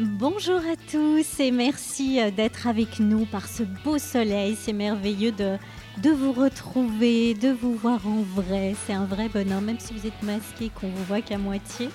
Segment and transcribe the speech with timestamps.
[0.00, 4.56] Bonjour à tous et merci euh, d'être avec nous par ce beau soleil.
[4.56, 5.56] C'est merveilleux de,
[6.04, 8.76] de vous retrouver, de vous voir en vrai.
[8.86, 11.88] C'est un vrai bonheur, même si vous êtes masqué, qu'on vous voit qu'à moitié.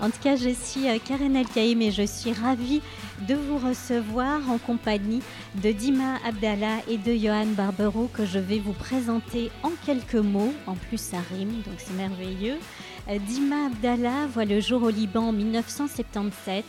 [0.00, 2.82] En tout cas, je suis euh, Karen Alkaïm et je suis ravie
[3.26, 5.22] de vous recevoir en compagnie
[5.54, 10.52] de Dima Abdallah et de Johan Barbero que je vais vous présenter en quelques mots.
[10.66, 12.58] En plus, ça rime, donc c'est merveilleux.
[13.08, 16.66] Euh, Dima Abdallah voit le jour au Liban en 1977.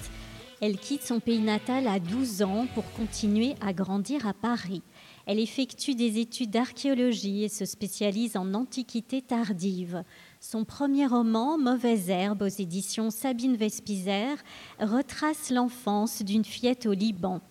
[0.60, 4.82] Elle quitte son pays natal à 12 ans pour continuer à grandir à Paris.
[5.28, 10.04] Elle effectue des études d'archéologie et se spécialise en antiquité tardive.
[10.40, 14.36] Son premier roman, Mauvaise herbe, aux éditions Sabine Vespizer,
[14.80, 17.42] retrace l'enfance d'une fillette au Liban.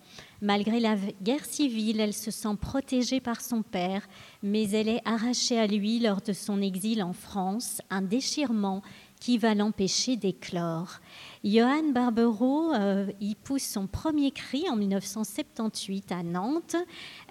[0.41, 4.05] Malgré la guerre civile, elle se sent protégée par son père,
[4.43, 8.81] mais elle est arrachée à lui lors de son exil en France, un déchirement
[9.19, 10.99] qui va l'empêcher d'éclore.
[11.43, 16.75] Johan Barbero euh, y pousse son premier cri en 1978 à Nantes.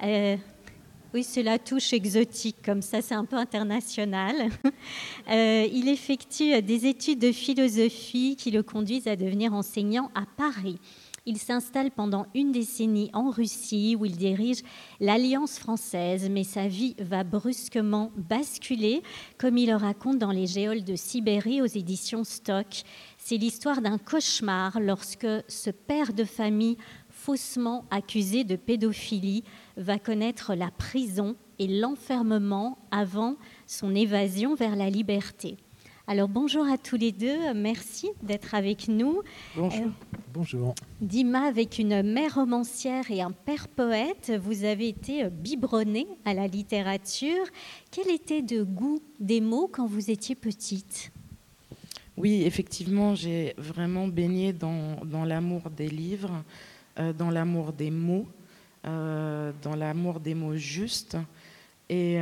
[0.03, 0.37] Euh,
[1.15, 4.35] oui, c'est touche exotique, comme ça, c'est un peu international.
[5.29, 10.79] Euh, il effectue des études de philosophie qui le conduisent à devenir enseignant à Paris.
[11.29, 14.63] Il s'installe pendant une décennie en Russie où il dirige
[15.01, 19.03] l'Alliance française, mais sa vie va brusquement basculer,
[19.37, 22.85] comme il le raconte dans Les Géoles de Sibérie aux éditions Stock.
[23.29, 26.77] C'est l'histoire d'un cauchemar lorsque ce père de famille
[27.11, 29.43] faussement accusé de pédophilie
[29.77, 33.35] va connaître la prison et l'enfermement avant
[33.67, 35.57] son évasion vers la liberté.
[36.07, 39.23] Alors bonjour à tous les deux, merci d'être avec nous.
[39.57, 39.87] Bonjour.
[39.87, 39.91] Euh,
[40.33, 40.75] bonjour.
[41.01, 46.47] Dima, avec une mère romancière et un père poète, vous avez été biberonné à la
[46.47, 47.45] littérature.
[47.91, 51.11] Quel était de goût des mots quand vous étiez petite?
[52.17, 56.43] Oui, effectivement, j'ai vraiment baigné dans, l'amour des livres,
[56.99, 58.27] euh, dans l'amour des mots,
[58.87, 61.19] euh, dans l'amour des mots justes.
[61.89, 62.17] Et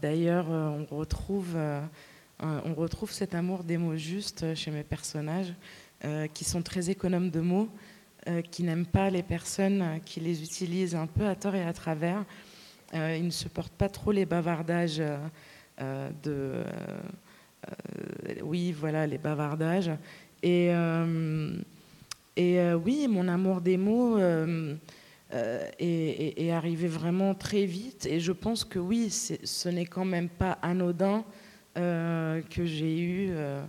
[0.00, 1.54] d'ailleurs, on retrouve
[2.42, 5.52] euh, cet amour des mots justes chez mes personnages,
[6.04, 7.68] euh, qui sont très économes de mots,
[8.28, 11.72] euh, qui n'aiment pas les personnes qui les utilisent un peu à tort et à
[11.72, 12.24] travers.
[12.94, 15.02] ils ne supportent pas trop les bavardages
[16.22, 16.64] de...
[18.42, 19.90] oui, voilà, les bavardages.
[20.42, 20.70] Et,
[22.36, 24.18] et oui, mon amour des mots...
[25.30, 28.06] est, arrivé vraiment très vite.
[28.06, 31.24] Et je pense que oui, ce n'est quand même pas anodin
[31.78, 33.62] euh, que j'ai eu euh,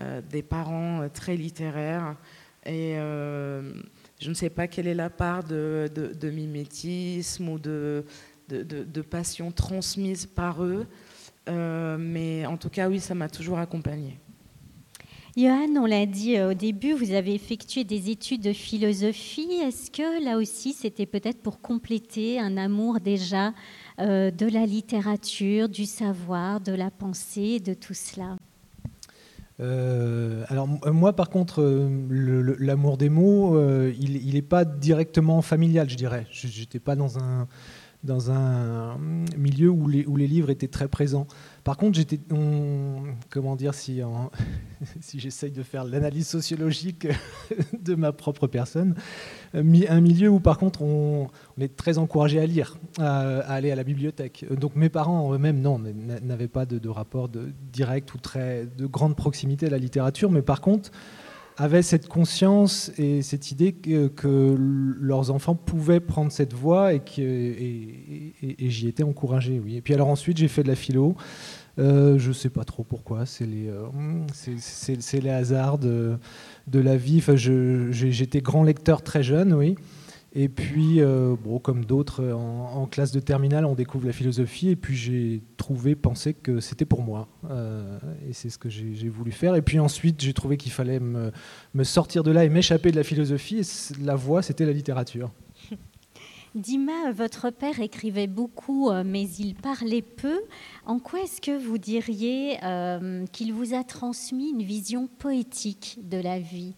[0.00, 2.16] euh, des parents très littéraires
[2.64, 8.04] et je ne sais pas quelle est la part de, mimétisme ou de,
[9.10, 10.86] passion transmise par eux,
[11.50, 14.18] mais en tout cas, oui, ça m'a toujours accompagnée.
[15.36, 19.60] Johan, on l'a dit au début, vous avez effectué des études de philosophie.
[19.62, 23.52] Est-ce que là aussi, c'était peut-être pour compléter un amour déjà
[24.00, 28.36] euh, de la littérature, du savoir, de la pensée, de tout cela?
[29.60, 33.56] Euh, alors moi par contre, euh, l'amour des mots,
[33.92, 36.26] il n'est pas directement familial, je dirais.
[36.32, 37.46] Je n'étais pas dans un,
[38.02, 38.96] dans un
[39.36, 41.26] milieu où les, livres étaient très présents.
[41.64, 42.18] Par contre, j'étais,
[43.28, 44.00] comment dire, si,
[45.00, 47.06] si j'essaye de faire l'analyse sociologique
[47.78, 48.94] de ma propre personne,
[49.52, 49.62] un
[50.00, 51.28] milieu où par contre on,
[51.60, 54.46] est très encouragé à lire, à, aller à la bibliothèque.
[54.50, 57.28] Donc mes parents eux-mêmes, non, n'avaient pas de, rapport
[57.72, 60.90] direct ou très de grande proximité à la littérature, mais par contre
[61.60, 64.56] avaient cette conscience et cette idée que,
[64.98, 67.02] leurs enfants pouvaient prendre cette voie et,
[68.58, 69.60] j'y étais encouragé.
[69.62, 69.76] Oui.
[69.76, 71.16] Et puis alors ensuite j'ai fait de la philo.
[71.78, 73.86] Euh, je ne sais pas trop pourquoi, c'est les, euh,
[74.32, 76.18] c'est, les hasards de,
[76.66, 77.18] de la vie.
[77.18, 79.76] Enfin, j'étais grand lecteur très jeune, oui.
[80.32, 84.68] Et puis, euh, comme d'autres en, classe de terminale, on découvre la philosophie.
[84.68, 87.28] Et puis, j'ai trouvé, pensé que c'était pour moi.
[87.50, 87.98] Euh,
[88.28, 89.56] et c'est ce que j'ai voulu faire.
[89.56, 91.32] Et puis ensuite, j'ai trouvé qu'il fallait me,
[91.74, 93.58] me, sortir de là et m'échapper de la philosophie.
[93.58, 95.32] Et la voie, c'était la littérature.
[96.54, 100.40] Dima, votre père écrivait beaucoup, euh, mais il parlait peu.
[100.86, 102.58] En quoi est-ce que vous diriez
[103.32, 106.74] qu'il vous a transmis une vision poétique de la vie?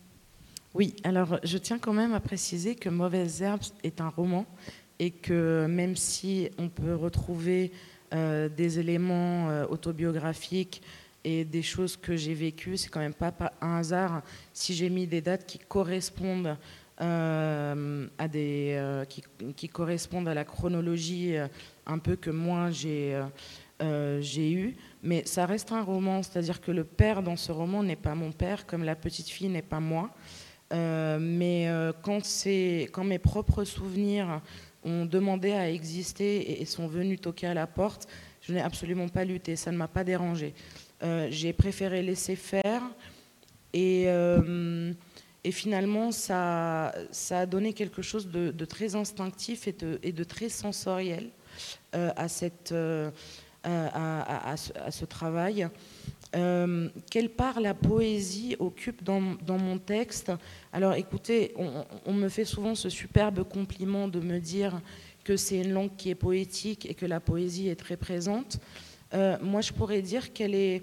[0.74, 4.46] Oui, alors je tiens quand même à préciser que Mauvaise Herbes est un roman
[4.98, 7.72] et que même si on peut retrouver
[8.14, 10.80] euh, des éléments euh, autobiographiques
[11.24, 14.22] et des choses que j'ai vécues, c'est quand même pas, un hasard
[14.54, 16.56] si j'ai mis des dates qui correspondent
[17.02, 19.04] euh, à des
[19.56, 21.34] qui, correspondent à la chronologie
[21.86, 23.20] un peu que moi j'ai
[24.20, 27.96] j'ai eu, mais ça reste un roman, c'est-à-dire que le père dans ce roman n'est
[27.96, 30.14] pas mon père, comme la petite fille n'est pas moi.
[30.72, 31.68] Euh, mais
[32.02, 32.22] quand,
[32.92, 34.40] quand mes propres souvenirs
[34.84, 38.08] ont demandé à exister et sont venus toquer à la porte,
[38.40, 40.54] je n'ai absolument pas lutté, ça ne m'a pas dérangé.
[41.30, 42.82] J'ai préféré laisser faire
[43.72, 44.06] et,
[45.44, 51.30] et finalement, ça, ça, a donné quelque chose de, très instinctif et de, très sensoriel
[51.92, 52.74] à, cette,
[53.62, 55.68] à, ce, travail.
[56.34, 60.32] Euh, quelle part la poésie occupe dans, mon texte
[60.72, 61.54] Alors écoutez,
[62.06, 64.80] on, me fait souvent ce superbe compliment de me dire
[65.24, 68.58] que c'est une langue qui est poétique et que la poésie est très présente.
[69.12, 70.82] Euh, moi, je pourrais dire qu'elle est,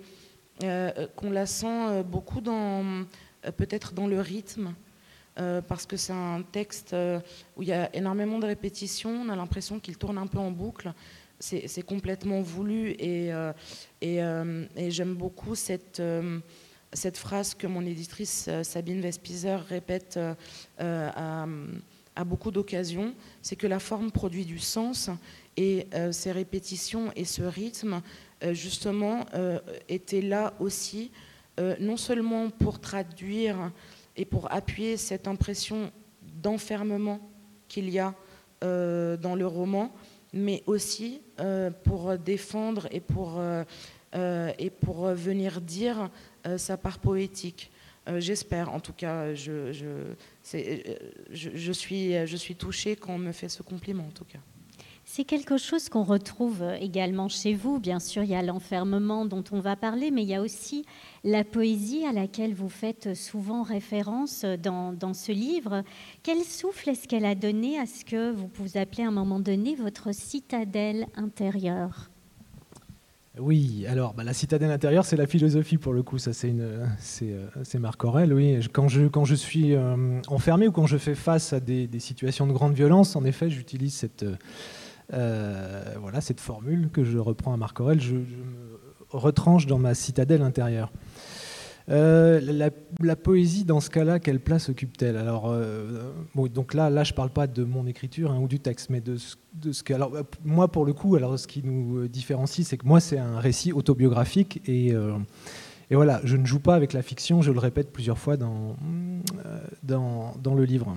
[0.63, 3.05] euh, qu'on la sent beaucoup dans,
[3.57, 4.73] peut-être dans le rythme,
[5.69, 6.93] parce que c'est un texte
[7.55, 9.21] où il y a énormément de répétitions.
[9.25, 10.91] On a l'impression qu'il tourne un peu en boucle
[11.39, 13.53] c'est complètement voulu et, euh,
[14.03, 16.39] euh, j'aime beaucoup cette, euh,
[16.91, 20.19] cette phrase que mon éditrice Sabine Vespizer répète
[20.79, 21.45] à,
[22.25, 25.09] beaucoup d'occasions, c'est que la forme produit du sens
[25.55, 28.01] et ces répétitions et ce rythme,
[28.51, 29.25] justement,
[29.87, 31.11] étaient là aussi,
[31.79, 33.71] non seulement pour traduire
[34.17, 35.91] et pour appuyer cette impression
[36.41, 37.21] d'enfermement
[37.69, 38.15] qu'il y a
[38.61, 39.93] dans le roman,
[40.33, 43.63] mais aussi euh, pour défendre et pour, euh,
[44.15, 46.09] euh, et pour venir dire
[46.57, 47.71] sa part poétique.
[48.17, 50.15] J'espère, en tout cas, je, je,
[51.31, 54.39] je, suis, je suis touchée quand on me fait ce compliment, en tout cas.
[55.11, 57.79] C'est quelque chose qu'on retrouve également chez vous.
[57.79, 60.85] Bien sûr, il y a l'enfermement dont on va parler, mais il y a aussi
[61.23, 65.83] la poésie à laquelle vous faites souvent référence dans, dans ce livre.
[66.21, 69.39] Quel souffle est-ce qu'elle a donné à ce que vous vous appelez à un moment
[69.39, 72.11] donné votre citadelle intérieure?
[73.39, 76.19] Oui, alors bah, la citadelle intérieure, c'est la philosophie pour le coup.
[76.19, 76.53] Ça, c'est
[76.99, 78.31] c'est, euh, Marc Aurel.
[78.31, 81.87] Oui, quand je quand je suis euh, enfermé ou quand je fais face à des,
[81.87, 84.35] des situations de grande violence, en effet, j'utilise cette euh,
[85.11, 88.25] voilà, cette formule que je reprends à Marc Aurel, je, me
[89.09, 90.91] retranche dans ma citadelle intérieure.
[91.89, 92.69] Euh,
[93.01, 95.17] la, poésie, dans ce cas-là, quelle place occupe-t-elle?
[95.17, 96.11] Alors, euh,
[96.53, 99.17] donc là, là, je parle pas de mon écriture hein, ou du texte, mais de,
[99.55, 99.93] de ce que.
[99.93, 100.11] Alors,
[100.45, 103.73] moi, pour le coup, alors, ce qui nous différencie, c'est que moi, c'est un récit
[103.73, 104.89] autobiographique et,
[105.89, 107.41] et, voilà, je ne joue pas avec la fiction.
[107.41, 108.75] Je le répète plusieurs fois dans,
[109.81, 110.95] dans, dans le livre.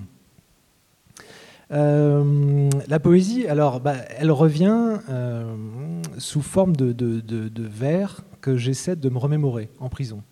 [1.73, 5.55] Euh, la poésie, alors, bah, elle revient euh,
[6.19, 10.23] sous forme de, vers que j'essaie de me remémorer en prison.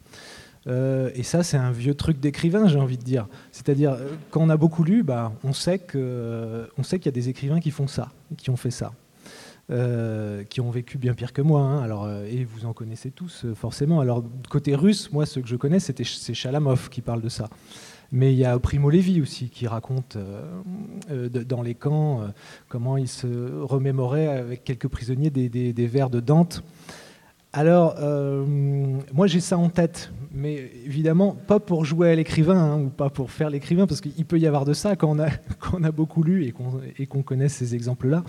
[0.67, 3.27] Euh, et ça, c'est un vieux truc d'écrivain, j'ai envie de dire.
[3.53, 3.97] C'est-à-dire,
[4.31, 7.87] quand on a beaucoup lu, bah, on sait qu'il y a des écrivains qui font
[7.87, 8.93] ça, qui ont fait ça.
[10.51, 11.63] qui ont vécu bien pire que moi.
[11.63, 11.83] Hein.
[11.83, 14.01] Alors, et vous en connaissez tous, forcément.
[14.01, 17.49] Alors, côté russe, moi, ce que je connais, c'est Chalamov qui parle de ça.
[18.13, 20.43] Mais il y a Primo Levi aussi qui raconte euh,
[21.11, 22.27] euh, dans les camps euh,
[22.69, 23.27] comment il se
[23.63, 26.65] remémorait avec quelques prisonniers des, vers de Dante.
[27.53, 27.97] Alors,
[29.13, 33.11] moi j'ai ça en tête, mais évidemment pas pour jouer à l'écrivain hein, ou pas
[33.11, 35.19] pour faire l'écrivain, parce qu'il peut y avoir de ça quand
[35.73, 36.47] on a, beaucoup lu
[36.97, 38.23] et qu'on connaît ces exemples-là.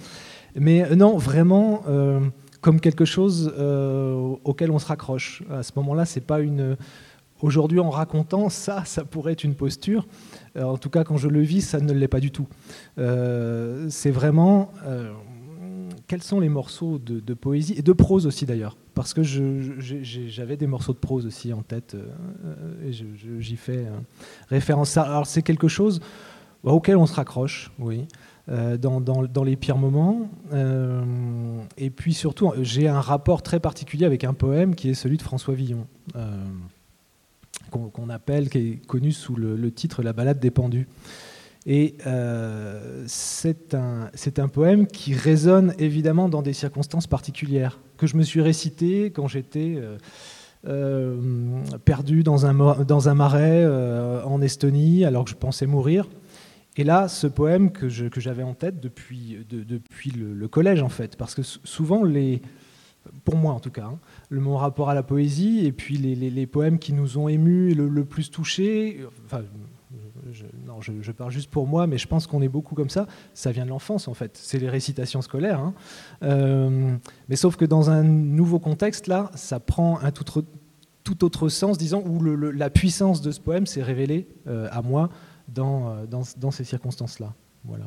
[0.55, 1.83] Mais non, vraiment
[2.61, 3.53] comme quelque chose
[4.43, 5.43] auquel on se raccroche.
[5.51, 6.75] À ce moment-là, c'est pas une
[7.41, 10.07] Aujourd'hui, en racontant ça, ça pourrait être une posture.
[10.55, 12.47] Euh, en tout cas, quand je le vis, ça ne l'est pas du tout.
[12.99, 15.11] Euh, c'est vraiment euh,
[16.07, 20.67] quels sont les morceaux de, poésie et de prose aussi d'ailleurs, parce que j'avais des
[20.67, 21.95] morceaux de prose aussi en tête
[22.85, 23.85] et j'y fais
[24.49, 24.97] référence.
[24.97, 26.01] Alors c'est quelque chose
[26.63, 28.07] auquel on se raccroche, oui.
[28.47, 30.29] Dans, les pires moments.
[31.77, 35.23] et puis surtout, j'ai un rapport très particulier avec un poème qui est celui de
[35.23, 35.87] François Villon
[37.71, 40.87] qu'on appelle, qui est connu sous le, titre La balade des pendus.
[41.65, 48.17] Et euh, c'est un, un, poème qui résonne évidemment dans des circonstances particulières, que je
[48.17, 49.97] me suis récité quand j'étais euh,
[50.67, 56.07] euh, perdu dans un, dans un marais en Estonie, alors que je pensais mourir.
[56.77, 61.15] Et là, ce poème que j'avais en tête depuis, depuis le, le, collège, en fait,
[61.15, 62.41] parce que souvent, les,
[63.23, 63.99] pour moi en tout cas, hein,
[64.31, 68.05] mon rapport à la poésie et puis les, poèmes qui nous ont émus le, le
[68.05, 68.99] plus touchés.
[69.25, 69.41] Enfin,
[70.31, 73.07] je, non, je, parle juste pour moi, mais je pense qu'on est beaucoup comme ça.
[73.33, 74.37] Ça vient de l'enfance en fait.
[74.37, 75.59] C'est les récitations scolaires.
[75.59, 75.73] Hein.
[76.23, 76.95] Euh,
[77.29, 80.47] mais sauf que dans un nouveau contexte, là, ça prend un tout autre,
[81.03, 85.09] tout autre sens, disons, où la puissance de ce poème s'est révélée euh, à moi
[85.57, 87.33] euh, dans, dans ces circonstances-là.
[87.65, 87.85] Voilà.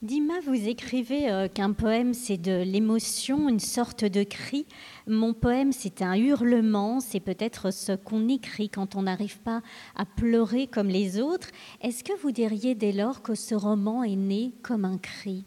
[0.00, 4.64] Dima, vous écrivez euh, qu'un poème, c'est de l'émotion, une sorte de cri.
[5.08, 9.60] Mon poème, c'est un hurlement, c'est peut-être ce qu'on écrit quand on n'arrive pas
[9.96, 11.48] à pleurer comme les autres.
[11.80, 15.42] Est-ce que vous diriez dès lors que ce roman est né comme un cri?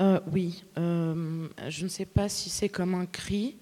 [0.00, 3.56] Euh, Oui, euh, je ne sais pas si c'est comme un cri,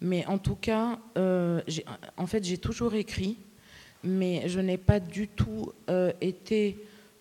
[0.00, 3.38] mais en tout cas, en fait, j'ai toujours écrit,
[4.04, 5.72] mais je n'ai pas du tout
[6.20, 6.76] été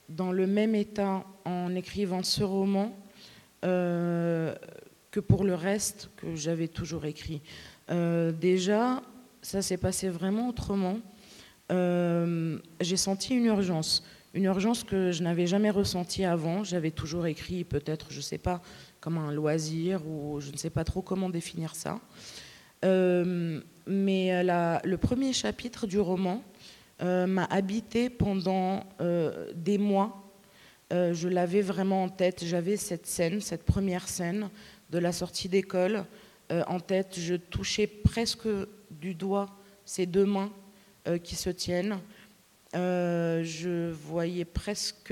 [0.10, 2.96] dans le même état en écrivant ce roman
[3.64, 4.54] euh,
[5.12, 7.42] que pour le reste que j'avais toujours écrit.
[7.90, 9.02] Euh, déjà,
[9.42, 11.00] ça s'est passé vraiment autrement.
[11.72, 16.64] Euh, j'ai senti une urgence, une urgence que je n'avais jamais ressentie avant.
[16.64, 18.62] J'avais toujours écrit, peut-être, je ne sais pas,
[19.00, 22.00] comme un loisir ou je ne sais pas trop comment définir ça.
[22.84, 26.44] mais le premier chapitre du roman,
[27.02, 30.32] m'a habité pendant euh, des mois.
[30.94, 32.46] Euh, je l'avais vraiment en tête.
[32.46, 34.50] J'avais cette scène, cette première scène
[34.92, 36.06] de la sortie d'école
[36.68, 37.20] en tête.
[37.20, 38.48] Je touchais presque
[38.92, 39.50] du doigt
[39.84, 40.52] ces deux mains
[41.24, 41.98] qui se tiennent.
[42.72, 45.12] je voyais presque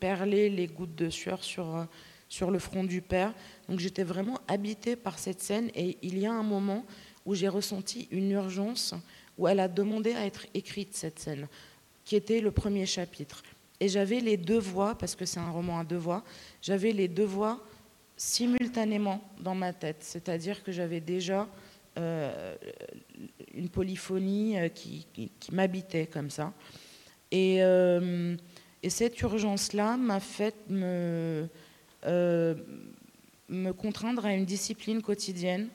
[0.00, 1.86] perler les gouttes de sueur sur,
[2.28, 3.32] sur le front du père.
[3.68, 6.84] Donc j'étais vraiment habitée par cette scène et il y a un moment
[7.24, 8.94] où j'ai ressenti une urgence
[9.38, 11.48] où elle a demandé à être écrite, cette scène,
[12.04, 13.42] qui était le premier chapitre.
[13.80, 16.22] Et j'avais les deux voix, parce que c'est un roman à deux voix,
[16.60, 17.60] j'avais les deux voix
[18.16, 19.98] simultanément dans ma tête.
[20.00, 21.48] C'est-à-dire que j'avais déjà
[21.98, 22.54] euh,
[23.54, 25.06] une polyphonie euh, qui,
[25.50, 26.52] m'habitait comme ça.
[27.30, 28.36] Et, euh,
[28.82, 31.48] et cette urgence-là m'a fait me,
[32.06, 35.68] me contraindre à une discipline quotidienne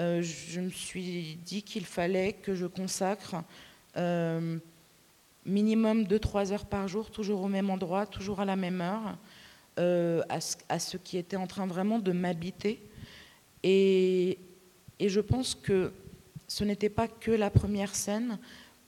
[0.00, 3.36] euh, je me suis dit qu'il fallait que je consacre
[3.98, 4.58] euh,
[5.44, 9.18] minimum 2-3 heures par jour, toujours au même endroit, toujours à la même heure,
[9.78, 12.80] euh, à, ce, qui était en train vraiment de m'habiter.
[13.62, 14.38] Et,
[14.98, 15.92] je pense que
[16.48, 18.38] ce n'était pas que la première scène,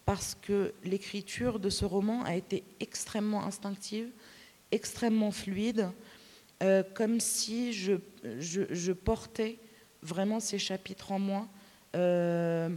[0.07, 4.09] parce que l'écriture de ce roman a été extrêmement instinctive,
[4.71, 5.89] extrêmement fluide,
[6.95, 9.59] comme si je portais
[10.03, 11.49] vraiment ces chapitres en moi.
[11.95, 12.69] Euh,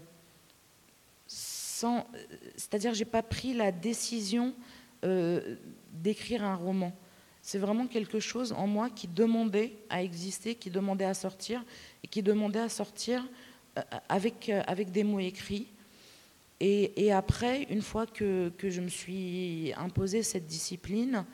[1.28, 4.54] c'est-à-dire, j'ai pas pris la décision
[5.04, 5.56] euh,
[5.92, 6.94] d'écrire un roman.
[7.42, 11.64] C'est vraiment quelque chose en moi qui demandait à exister, qui demandait à sortir,
[12.04, 13.28] et qui demandait à sortir
[13.78, 15.68] euh, avec, avec des mots écrits.
[16.62, 21.26] Et, après, une fois que, que, je me suis imposé cette discipline,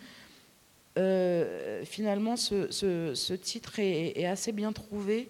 [1.86, 5.30] finalement, ce, ce, titre est, assez bien trouvé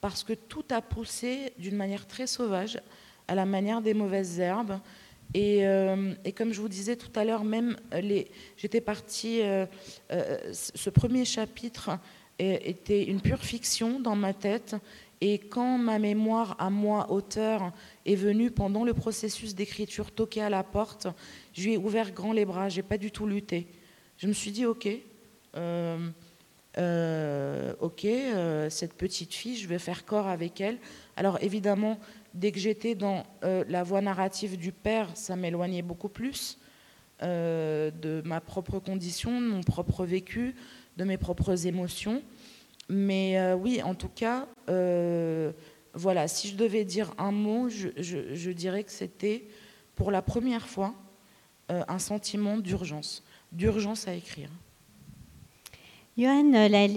[0.00, 2.80] parce que tout a poussé d'une manière très sauvage,
[3.26, 4.78] à la manière des mauvaises herbes.
[5.34, 9.66] Et, euh, comme je vous disais tout à l'heure, même les, j'étais partie, euh,
[10.10, 11.98] euh, ce premier chapitre
[12.38, 14.76] était une pure fiction dans ma tête.
[15.20, 17.72] Et quand ma mémoire à moi, auteur,
[18.06, 21.08] est venue pendant le processus d'écriture toquer à la porte,
[21.52, 23.66] je lui ai ouvert grand les bras, j'ai pas du tout lutté.
[24.18, 24.88] Je me suis dit, ok,
[26.76, 30.78] euh, ok, euh, cette petite fille, je vais faire corps avec elle.
[31.16, 31.98] Alors évidemment,
[32.34, 36.58] dès que j'étais dans euh, la voie narrative du père, ça m'éloignait beaucoup plus
[37.20, 40.54] de ma propre condition, de mon propre vécu,
[40.96, 42.22] de mes propres émotions.
[42.88, 44.46] Mais oui, en tout cas,
[45.94, 49.48] voilà, si je devais dire un mot, je dirais que c'était
[49.96, 50.94] pour la première fois
[51.68, 54.50] un sentiment d'urgence, d'urgence à écrire.
[56.18, 56.50] Johan,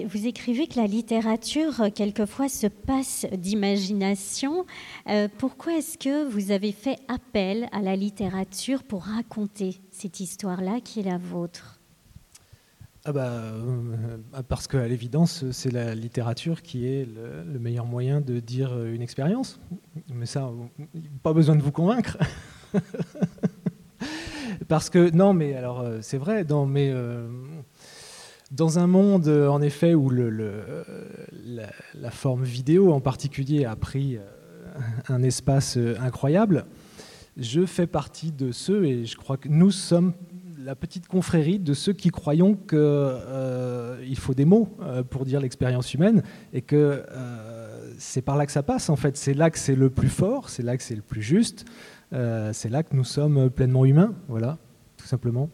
[0.07, 4.65] vous écrivez que la littérature, euh, quelquefois, se passe d'imagination.
[5.07, 10.79] Euh, pourquoi est-ce que vous avez fait appel à la littérature pour raconter cette histoire-là
[10.83, 11.79] qui est la vôtre?
[13.05, 14.17] Ah bah, euh,
[14.49, 19.59] Parce qu'à l'évidence, c'est la littérature qui est le, meilleur moyen de dire une expérience.
[20.11, 20.49] Mais ça,
[21.21, 22.17] pas besoin de vous convaincre.
[24.67, 26.91] parce que, non, mais alors, c'est vrai, mais
[28.51, 30.63] dans un monde, euh, en effet, où le,
[31.95, 34.21] la, forme vidéo en particulier a pris euh,
[35.07, 36.65] un espace euh, incroyable,
[37.37, 40.13] je fais partie de ceux, et je crois que nous sommes
[40.63, 44.77] la petite confrérie de ceux qui croyons qu'il faut des mots
[45.09, 46.21] pour dire l'expérience humaine,
[46.53, 47.03] et que
[47.97, 49.17] c'est par là que ça passe, en fait.
[49.17, 51.65] C'est là que c'est le plus fort, c'est là que c'est le plus juste,
[52.11, 54.59] c'est là que nous sommes pleinement humains, voilà,
[54.97, 55.49] tout simplement.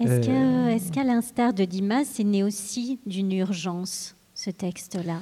[0.00, 5.18] Euh, est-ce qu'à l'instar de Dimas, c'est né aussi d'une urgence, ce texte-là?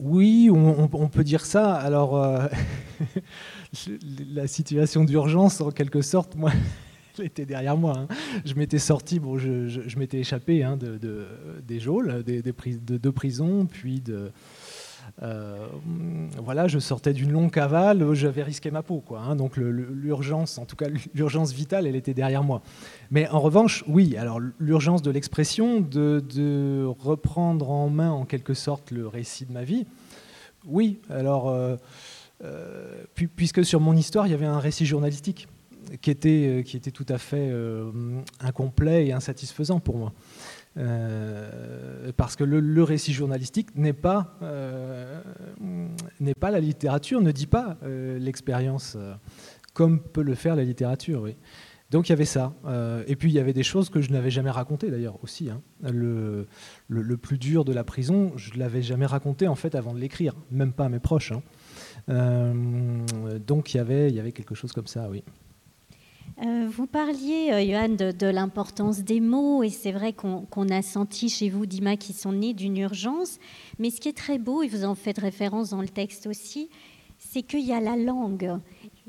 [0.00, 1.74] Oui, on, peut dire ça.
[1.74, 2.46] Alors, euh,
[4.34, 6.50] la situation d'urgence, en quelque sorte, moi,
[7.18, 7.94] elle était derrière moi.
[7.96, 8.08] Hein.
[8.44, 10.98] Je m'étais sorti, bon, je, m'étais échappé hein, de,
[11.66, 14.32] des geôles, des, des, de, de prison, puis de,
[15.22, 15.68] euh,
[16.42, 19.20] voilà, je sortais d'une longue cavale, j'avais risqué ma peau, quoi.
[19.20, 19.36] Hein.
[19.36, 22.62] donc l'urgence, en tout cas l'urgence vitale, elle était derrière moi.
[23.10, 28.90] Mais en revanche, oui, alors l'urgence de l'expression, de, reprendre en main en quelque sorte
[28.90, 29.86] le récit de ma vie,
[30.66, 30.98] oui.
[31.10, 31.76] Alors, euh,
[32.42, 35.48] euh, puisque sur mon histoire, il y avait un récit journalistique
[36.00, 37.52] qui était, qui était tout à fait
[38.40, 40.12] incomplet et insatisfaisant pour moi.
[40.76, 45.20] Euh, parce que le, récit journalistique n'est pas, euh,
[46.40, 48.96] pas la littérature, ne dit pas euh, l'expérience
[49.72, 51.22] comme peut le faire la littérature.
[51.22, 51.36] Oui.
[51.90, 52.54] Donc il y avait ça.
[53.06, 55.48] et puis il y avait des choses que je n'avais jamais racontées d'ailleurs aussi.
[55.50, 55.60] Hein.
[55.82, 56.48] Le,
[56.88, 60.00] le, plus dur de la prison, je ne l'avais jamais raconté en fait avant de
[60.00, 61.32] l'écrire, même pas à mes proches.
[62.08, 62.64] Hein.
[63.46, 65.22] donc il y, avait, il y avait quelque chose comme ça, oui.
[66.42, 71.28] Euh, vous parliez, euh, Johan, de, l'importance des mots, et c'est vrai qu'on a senti
[71.28, 73.38] chez vous, Dima, qui sont nés d'une urgence.
[73.78, 76.70] Mais ce qui est très beau, et vous en faites référence dans le texte aussi,
[77.18, 78.58] c'est qu'il y a la langue.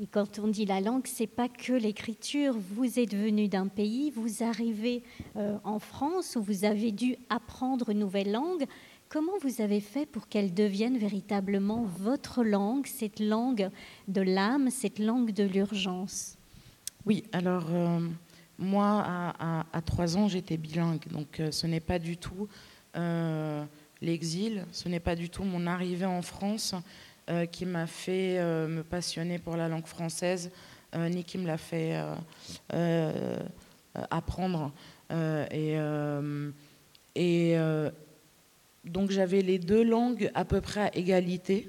[0.00, 2.54] Et quand on dit la langue, c'est pas que l'écriture.
[2.74, 5.02] Vous êtes venu d'un pays, vous arrivez
[5.36, 8.66] euh, en France où vous avez dû apprendre une nouvelle langue.
[9.08, 13.70] Comment vous avez fait pour qu'elle devienne véritablement votre langue, cette langue
[14.08, 16.35] de l'âme, cette langue de l'urgence?
[17.06, 18.00] Oui, alors euh,
[18.58, 21.06] moi, à, trois ans, j'étais bilingue.
[21.08, 22.48] Donc euh, ce n'est pas du tout
[22.96, 23.64] euh,
[24.02, 26.74] l'exil, ce n'est pas du tout mon arrivée en France
[27.50, 30.52] qui m'a fait me passionner pour la langue française,
[30.96, 32.00] ni qui me l'a fait
[34.12, 34.70] apprendre.
[35.50, 35.76] et,
[38.84, 41.68] donc j'avais les deux langues à peu près à égalité.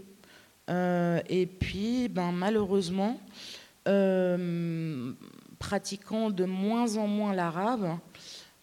[0.69, 3.19] et puis, ben, malheureusement,
[3.87, 5.13] euh,
[5.59, 7.97] pratiquant de moins en moins l'arabe,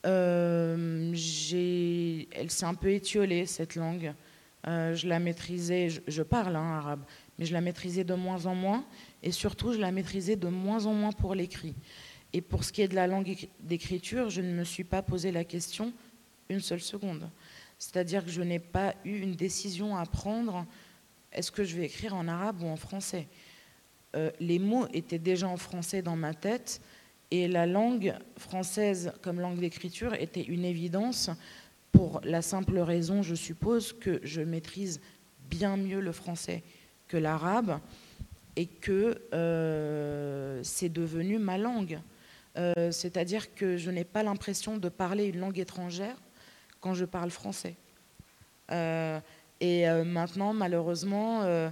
[0.07, 4.15] euh, elle s'est un peu étiolée, cette langue.
[4.67, 7.01] Euh, je la maîtrisais, je, parle hein, arabe,
[7.39, 8.85] mais je la maîtrisais de moins en moins,
[9.23, 11.75] et surtout, je la maîtrisais de moins en moins pour l'écrit.
[12.33, 15.33] Et pour ce qui est de la langue d'écriture, je ne me suis pas posé
[15.33, 15.93] la question
[16.49, 17.29] une seule seconde.
[17.79, 20.67] C'est-à-dire que je n'ai pas eu une décision à prendre,
[21.33, 23.27] est-ce que je vais écrire en arabe ou en français?
[24.15, 26.81] Euh, les mots étaient déjà en français dans ma tête
[27.31, 31.31] et la langue française comme langue d'écriture était une évidence
[31.91, 35.01] pour la simple raison, je suppose, que je maîtrise
[35.49, 36.63] bien mieux le français
[37.09, 37.79] que l'arabe
[38.57, 41.99] et que euh, c'est devenu ma langue.
[42.57, 46.17] Euh, c'est-à-dire que je n'ai pas l'impression de parler une langue étrangère
[46.81, 47.75] quand je parle français.
[49.61, 51.71] et maintenant, malheureusement,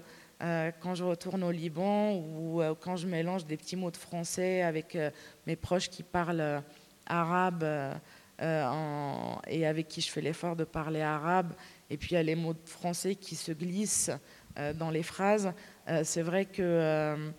[0.80, 4.62] quand je retourne au Liban ou euh, quand je mélange des petits mots de français
[4.62, 5.10] avec euh,
[5.46, 6.62] mes proches qui parlent
[7.06, 7.64] arabe
[9.46, 11.52] et avec qui je fais l'effort de parler arabe,
[11.88, 14.10] et puis il y a les mots de français qui se glissent
[14.74, 15.52] dans les phrases,
[16.02, 17.30] c'est vrai que,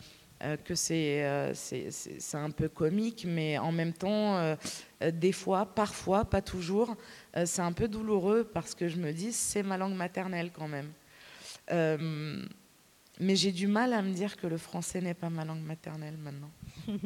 [0.63, 1.25] que c'est
[2.33, 4.55] un peu comique, mais en même temps,
[5.01, 6.95] des fois, parfois, pas toujours,
[7.43, 10.93] c'est un peu douloureux parce que je me dis c'est ma langue maternelle quand même.
[13.19, 16.17] Mais j'ai du mal à me dire que le français n'est pas ma langue maternelle
[16.17, 16.51] maintenant.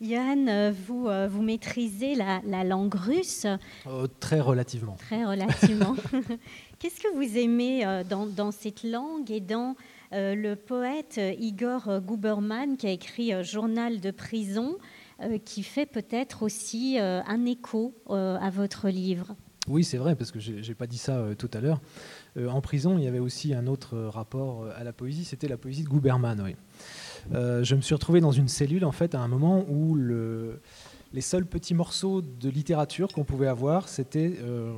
[0.00, 3.46] Yann, euh, vous, euh, vous maîtrisez la, langue russe
[3.86, 4.96] euh, Très relativement.
[4.96, 5.96] Très relativement.
[6.78, 9.76] Qu'est-ce que vous aimez dans, dans, cette langue et dans
[10.12, 14.76] le poète Igor Guberman qui a écrit Journal de prison,
[15.46, 19.34] qui fait peut-être aussi un écho à votre livre?
[19.66, 21.80] Oui, c'est vrai, parce que je n'ai pas dit ça tout à l'heure.
[22.36, 25.56] Euh, en prison, il y avait aussi un autre rapport à la poésie, c'était la
[25.56, 26.54] poésie de Guberman.
[27.32, 31.20] Euh, je me suis retrouvé dans une cellule en fait à un moment où les
[31.20, 34.76] seuls petits morceaux de littérature qu'on pouvait avoir, c'était euh,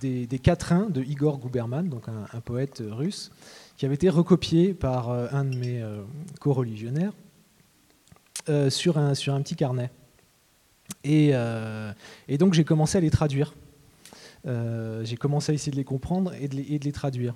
[0.00, 3.30] des, quatrains de Igor Guberman, donc un, poète russe,
[3.76, 5.82] qui avait été recopié par un de mes
[6.40, 7.12] co-religionnaires
[8.68, 9.90] sur, un, sur un petit carnet.
[11.04, 11.32] et
[12.38, 13.54] donc j'ai commencé à les traduire.
[14.46, 17.34] Euh, j'ai commencé à essayer de les comprendre et de les, traduire.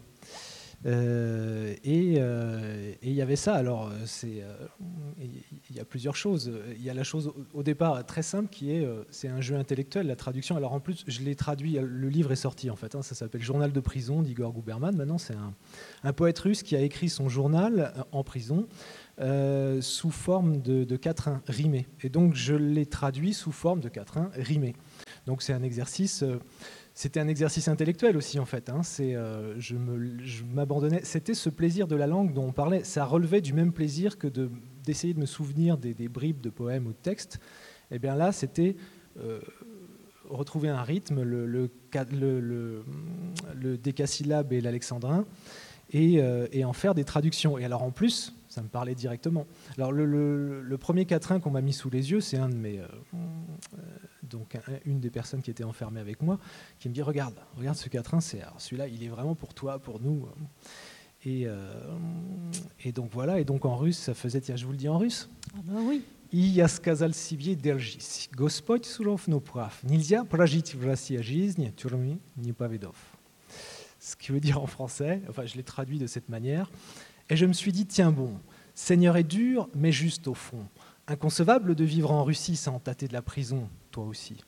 [0.86, 3.54] Euh, euh, et il y avait ça.
[3.54, 3.90] Alors,
[4.22, 6.52] il y a plusieurs choses.
[6.76, 10.06] Il y a la chose au, départ très simple qui est, c'est un jeu intellectuel,
[10.06, 10.56] la traduction.
[10.56, 11.78] Alors en plus, je l'ai traduit.
[11.80, 12.94] Le livre est sorti en fait.
[12.94, 14.94] Hein, ça s'appelle Journal de prison d'Igor Guberman.
[14.96, 15.36] Maintenant, c'est
[16.02, 18.66] un, poète russe qui a écrit son journal en prison.
[19.80, 21.86] sous forme de, de quatrains rimés.
[22.02, 24.74] Et donc je l'ai traduit sous forme de quatrains rimés.
[25.26, 26.22] Donc c'est un exercice
[26.94, 28.70] c'était un exercice intellectuel aussi en fait.
[28.70, 28.80] Hein.
[29.00, 31.00] Euh, je m'abandonnais.
[31.02, 32.84] C'était ce plaisir de la langue dont on parlait.
[32.84, 34.50] Ça relevait du même plaisir que de
[34.84, 37.40] d'essayer de, me souvenir des, bribes de poèmes ou de textes,
[37.90, 38.76] et eh bien là, c'était
[40.28, 45.24] retrouver un rythme, le, le, décasyllabe et l'alexandrin,
[45.90, 46.20] et,
[46.52, 47.56] et, en faire des traductions.
[47.56, 49.46] Et alors en plus, ça me parlait directement.
[49.76, 52.86] Alors le, premier quatrain qu'on m'a mis sous les yeux, c'est un de mes, euh,
[54.23, 56.39] donc une des personnes qui était enfermée avec moi,
[56.79, 59.99] qui me dit regarde, regarde ce quatrain, c'est celui-là, il est vraiment pour toi, pour
[59.99, 60.27] nous.
[61.25, 61.73] Et, euh,
[62.83, 64.97] et, donc voilà, et donc en russe, ça faisait, tiens, je vous le dis en
[64.97, 65.29] russe.
[65.53, 66.03] Ah bah oui.
[66.31, 68.29] Я сказал себе держись.
[68.31, 69.73] Господь суров, но прав.
[69.81, 72.95] Нельзя прожить в России жизнь тюрьмы не повидов.
[73.99, 76.71] Ce qui veut dire en français, enfin je l'ai traduit de cette manière,
[77.29, 78.39] et je me suis dit, tiens bon,
[78.75, 80.65] Seigneur est dur, mais juste au fond.
[81.06, 84.42] Inconcevable de vivre en Russie sans tâter de la prison, toi aussi.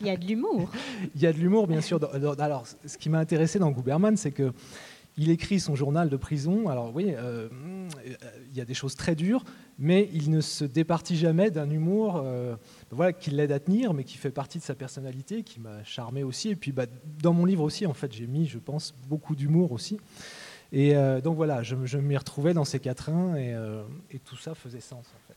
[0.00, 0.70] Il y a de l'humour.
[1.14, 2.00] Il y a de l'humour, bien sûr.
[2.38, 4.52] Alors, ce qui m'a intéressé dans Guberman, c'est que
[5.16, 6.68] il écrit son journal de prison.
[6.68, 7.48] Alors oui, euh,
[8.50, 9.44] il y a des choses très dures,
[9.78, 12.56] mais il ne se départit jamais d'un humour euh,
[12.90, 16.22] voilà, qui l'aide à tenir, mais qui fait partie de sa personnalité, qui m'a charmé
[16.22, 16.50] aussi.
[16.50, 16.86] Et puis bah,
[17.22, 19.98] dans mon livre aussi, en fait, j'ai mis, je pense, beaucoup d'humour aussi.
[20.72, 24.54] Et euh, donc voilà, je, m'y retrouvais dans ces quatrains et, euh, et, tout ça
[24.54, 25.36] faisait sens en fait.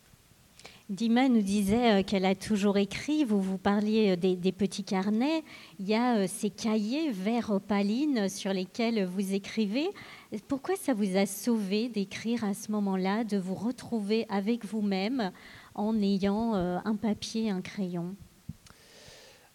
[0.88, 5.43] Dima nous disait euh, qu'elle a toujours écrit, vous vous parliez des, petits carnets,
[5.80, 9.89] il y a ces cahiers verts opalines sur lesquels vous écrivez.
[10.48, 15.32] Pourquoi ça vous a sauvé d'écrire à ce moment-là, de vous retrouver avec vous-même
[15.74, 18.15] en ayant un papier, un crayon?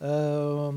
[0.03, 0.73] Euh,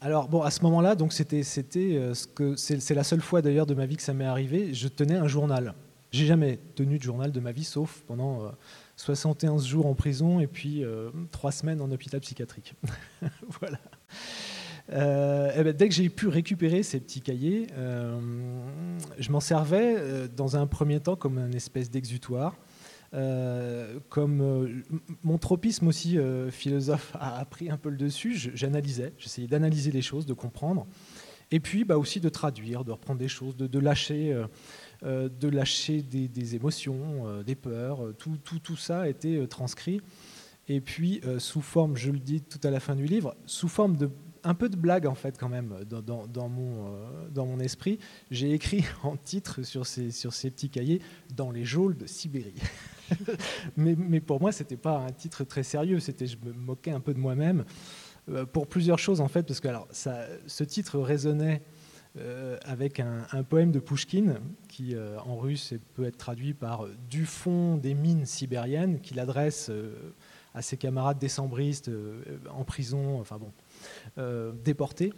[0.00, 3.42] alors bon, à ce moment-là, donc c'était, c'était euh, ce que c'est, la seule fois
[3.42, 4.72] d'ailleurs de ma vie que ça m'est arrivé.
[4.72, 5.74] Je tenais un journal.
[6.10, 8.52] J'ai jamais tenu de journal de ma vie, sauf pendant
[8.96, 10.84] 71 euh, jours en prison et puis
[11.30, 12.74] trois semaines en hôpital psychiatrique.
[13.60, 13.78] voilà.
[14.90, 17.68] Eh ben, dès que j'ai pu récupérer ces petits cahiers,
[19.18, 22.56] je m'en servais dans un premier temps comme un espèce d'exutoire.
[23.14, 24.82] Euh, comme euh,
[25.22, 30.00] mon tropisme aussi euh, philosophe a, pris un peu le dessus, j'analysais, j'essayais d'analyser les
[30.00, 30.86] choses, de comprendre,
[31.50, 34.34] et puis bah, aussi de traduire, de reprendre des choses, de, lâcher,
[35.02, 40.00] de lâcher des, émotions, des peurs, tout, tout, tout, ça a été transcrit.
[40.68, 43.98] Et puis, sous forme, je le dis tout à la fin du livre, sous forme
[43.98, 44.10] de
[44.44, 46.96] un peu de blague en fait quand même dans, dans, mon,
[47.30, 47.98] dans mon esprit.
[48.30, 51.02] J'ai écrit en titre sur ces, sur ces petits cahiers
[51.36, 52.54] dans les geôles de Sibérie.
[53.76, 56.00] mais, pour moi, ce n'était pas un titre très sérieux.
[56.00, 57.64] C'était, je me moquais un peu de moi-même
[58.28, 61.62] euh, pour plusieurs choses en fait, parce que alors, ce titre résonnait
[62.18, 64.34] euh, avec un, poème de Pushkin
[64.68, 69.70] qui euh, en russe peut être traduit par du fond des mines sibériennes qu'il adresse
[70.54, 71.90] à ses camarades décembristes
[72.50, 75.12] en prison, enfin bon, déportés.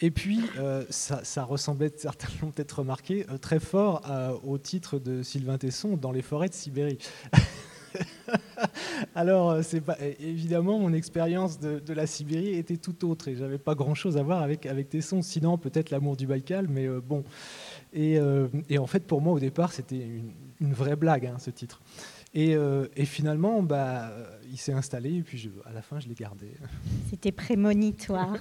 [0.00, 4.02] Et puis, euh, ça, ressemblait, certains l'ont peut-être remarqué, euh, très fort
[4.44, 6.98] au titre de Sylvain Tesson, Dans les forêts de Sibérie.
[9.14, 9.62] Alors, euh,
[10.20, 14.42] évidemment, mon expérience de, la Sibérie était tout autre et j'avais pas grand-chose à voir
[14.42, 17.24] avec, avec Tesson, sinon peut-être l'amour du Baïkal, mais bon.
[17.94, 20.06] Et, en fait, pour moi, au départ, c'était
[20.60, 21.80] une, vraie blague, hein, ce titre.
[22.36, 24.12] Euh, et, finalement, bah,
[24.50, 26.48] il s'est installé et puis à la fin, je l'ai gardé.
[27.10, 28.36] C'était prémonitoire.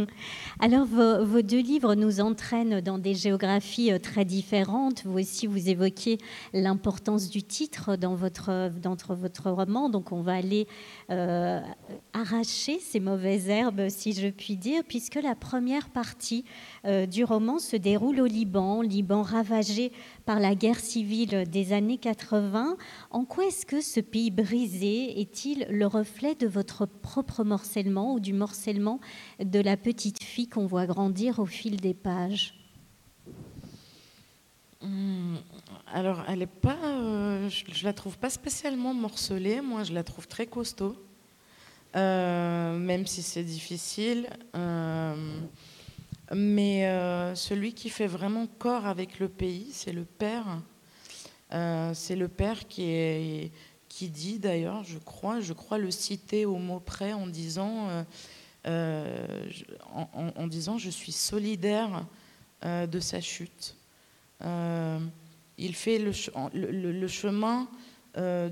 [0.60, 5.04] Alors, vos, deux livres nous entraînent dans des géographies euh, très différentes.
[5.04, 6.18] Vous aussi, vous évoquiez
[6.52, 9.88] l'importance du titre dans votre, roman.
[9.88, 10.66] Donc, on va aller
[11.10, 11.60] euh,
[12.12, 16.44] arracher ces mauvaises herbes, si je puis dire, puisque la première partie
[17.08, 19.92] du roman se déroule au Liban, Liban ravagé
[20.28, 22.76] par la guerre civile des années 80.
[23.10, 28.20] En quoi est-ce que ce pays brisé est-il le reflet de votre propre morcellement ou
[28.20, 29.00] du morcellement
[29.42, 32.52] de la petite fille qu'on voit grandir au fil des pages?
[34.82, 35.36] Hmm,
[35.94, 39.62] alors, elle est pas, euh, je, la trouve pas spécialement morcelée.
[39.62, 40.94] Moi, je la trouve très costaud,
[41.96, 44.28] euh, même si c'est difficile.
[44.54, 45.40] Euh,
[46.34, 50.60] mais euh, celui qui fait vraiment corps avec le pays, c'est le père.
[51.52, 53.50] Euh, c'est le père qui,
[54.00, 58.04] dit d'ailleurs, je crois, je crois le citer au mot près en disant,
[58.66, 59.46] euh,
[59.94, 62.04] en, disant je suis solidaire
[62.62, 63.76] de sa chute.
[64.42, 66.12] il fait le,
[66.92, 67.68] le chemin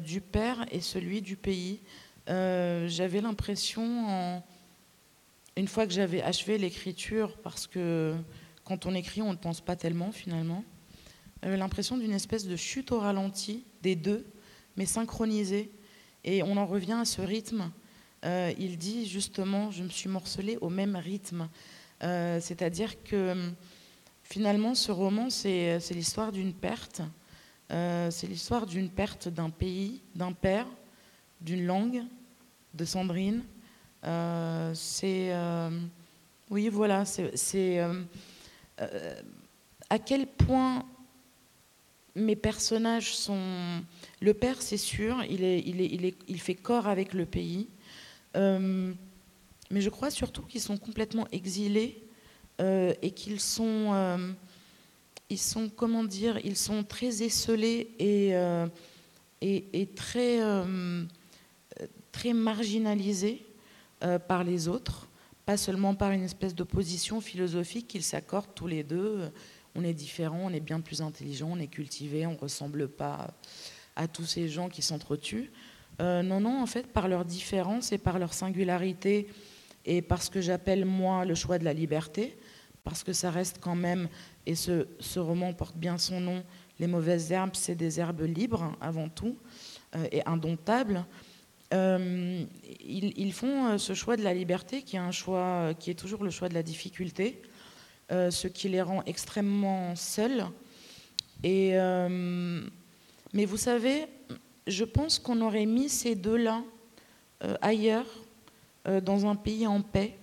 [0.02, 1.80] du père et celui du pays.
[2.26, 4.42] J'avais l'impression en
[5.56, 8.14] une fois que j'avais achevé l'écriture, parce que
[8.64, 10.64] quand on écrit, on ne pense pas tellement finalement,
[11.42, 14.26] j'avais l'impression d'une espèce de chute au ralenti des deux,
[14.76, 15.70] mais synchronisée.
[16.24, 17.70] Et on en revient à ce rythme.
[18.24, 21.48] Euh, il dit justement, je me suis morcelé au même rythme.
[22.02, 23.52] Euh, c'est-à-dire que
[24.24, 27.00] finalement, ce roman, c'est l'histoire d'une perte,
[27.70, 30.66] c'est l'histoire d'une perte d'un pays, d'un père,
[31.40, 32.02] d'une langue,
[32.74, 33.42] de Sandrine.
[34.74, 35.32] C'est.
[36.50, 37.80] oui, voilà, c'est.
[39.88, 40.84] à quel point
[42.16, 43.82] mes personnages sont.
[44.20, 47.26] Le père, c'est sûr, il, est, il, est, il, est, il, fait corps avec le
[47.26, 47.68] pays.
[48.34, 48.92] Euh,
[49.70, 52.02] mais je crois surtout qu'ils sont complètement exilés
[52.60, 53.92] euh, et qu'ils sont.
[53.92, 54.32] Euh,
[55.28, 58.30] ils sont, comment dire, ils sont très esselés et,
[59.40, 60.38] et, et, très,
[62.12, 63.44] très marginalisés
[64.28, 65.08] par les autres,
[65.46, 69.30] pas seulement par une espèce d'opposition philosophique qu'ils s'accordent tous les deux
[69.76, 73.28] on est différent, on est bien plus intelligent, on est cultivé, on ne ressemble pas
[73.94, 75.50] à tous ces gens qui s'entretuent.
[76.00, 79.28] Euh, non, non, en fait, par leur différence et par leur singularité
[79.84, 82.36] et par ce que j'appelle moi le choix de la liberté,
[82.84, 84.08] parce que ça reste quand même,
[84.46, 86.42] et ce, roman porte bien son nom,
[86.78, 89.36] Les mauvaises herbes, c'est des herbes libres avant tout
[89.94, 91.06] euh, et indomptables.
[91.74, 92.44] Euh,
[92.80, 96.30] ils, font ce choix de la liberté qui est un choix qui est toujours le
[96.30, 97.42] choix de la difficulté,
[98.12, 100.44] euh, ce qui les rend extrêmement seuls.
[101.44, 102.62] Euh,
[103.32, 104.06] mais vous savez,
[104.68, 106.62] je pense qu'on aurait mis ces deux-là
[107.42, 108.06] euh, ailleurs,
[109.02, 110.16] dans un pays en paix.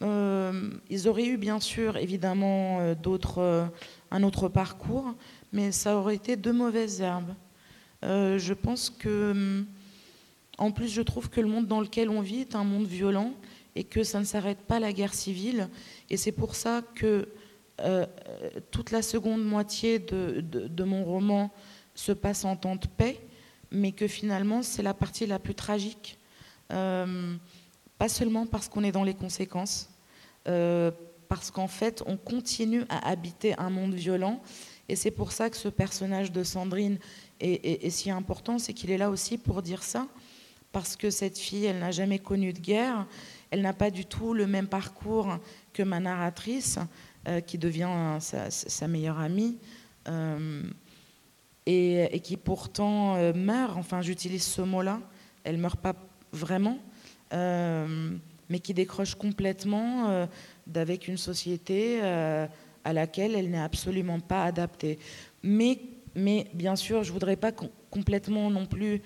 [0.00, 3.70] ils auraient eu bien sûr évidemment d'autres,
[4.10, 5.14] un autre parcours,
[5.52, 7.32] mais ça aurait été deux mauvaises herbes.
[8.02, 9.64] je pense que,
[10.58, 13.32] en plus, je trouve que le monde dans lequel on vit est un monde violent
[13.74, 15.68] et que ça ne s'arrête pas la guerre civile.
[16.10, 17.28] Et c'est pour ça que
[17.80, 18.06] euh,
[18.70, 21.50] toute la seconde moitié de, mon roman
[21.94, 23.18] se passe en temps de paix,
[23.70, 26.18] mais que finalement c'est la partie la plus tragique.
[26.72, 27.34] Euh,
[27.98, 29.90] pas seulement parce qu'on est dans les conséquences,
[30.48, 30.90] euh,
[31.28, 34.42] parce qu'en fait on continue à habiter un monde violent.
[34.88, 36.98] Et c'est pour ça que ce personnage de Sandrine
[37.40, 40.06] est si important, c'est qu'il est là aussi pour dire ça,
[40.72, 43.06] parce que cette fille, elle n'a jamais connu de guerre,
[43.50, 45.38] elle n'a pas du tout le même parcours
[45.72, 46.78] que ma narratrice,
[47.28, 49.58] euh, qui devient sa, meilleure amie,
[50.08, 50.62] euh,
[51.66, 55.00] et, qui pourtant euh, meurt, enfin j'utilise ce mot-là,
[55.44, 55.94] elle meurt pas
[56.32, 56.78] vraiment,
[57.30, 60.26] mais qui décroche complètement
[60.66, 64.98] d'avec une société à laquelle elle n'est absolument pas adaptée.
[65.42, 65.78] Mais,
[66.14, 67.52] mais bien sûr, je voudrais pas
[67.90, 69.00] complètement non plus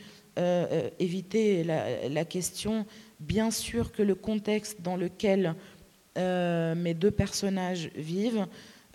[0.98, 2.86] éviter la, question
[3.20, 5.54] Bien sûr que le contexte dans lequel
[6.18, 8.46] euh, mes deux personnages vivent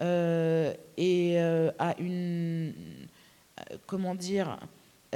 [0.01, 2.73] euh, et euh, a une
[3.86, 4.60] comment dire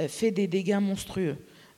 [0.08, 1.36] fait des dégâts monstrueux.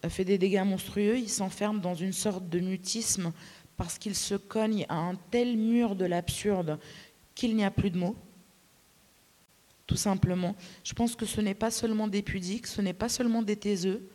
[0.09, 3.33] Fait des dégâts monstrueux, il s'enferme dans une sorte de mutisme
[3.77, 6.79] parce qu'il se cogne à un tel mur de l'absurde
[7.35, 8.17] qu'il n'y a plus de mots.
[9.87, 10.55] Tout simplement.
[10.85, 14.09] Je pense que ce n'est pas seulement des pudiques, ce n'est pas seulement des taiseux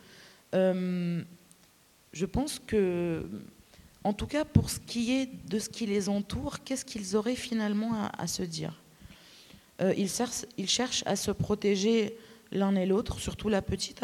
[0.54, 3.28] je pense que,
[4.04, 7.34] en tout cas pour ce qui est de ce qui les entoure, qu'est-ce qu'ils auraient
[7.34, 8.80] finalement à, se dire
[9.82, 12.16] euh, ils, cherchent, à se protéger
[12.52, 14.00] l'un et l'autre, surtout la petite,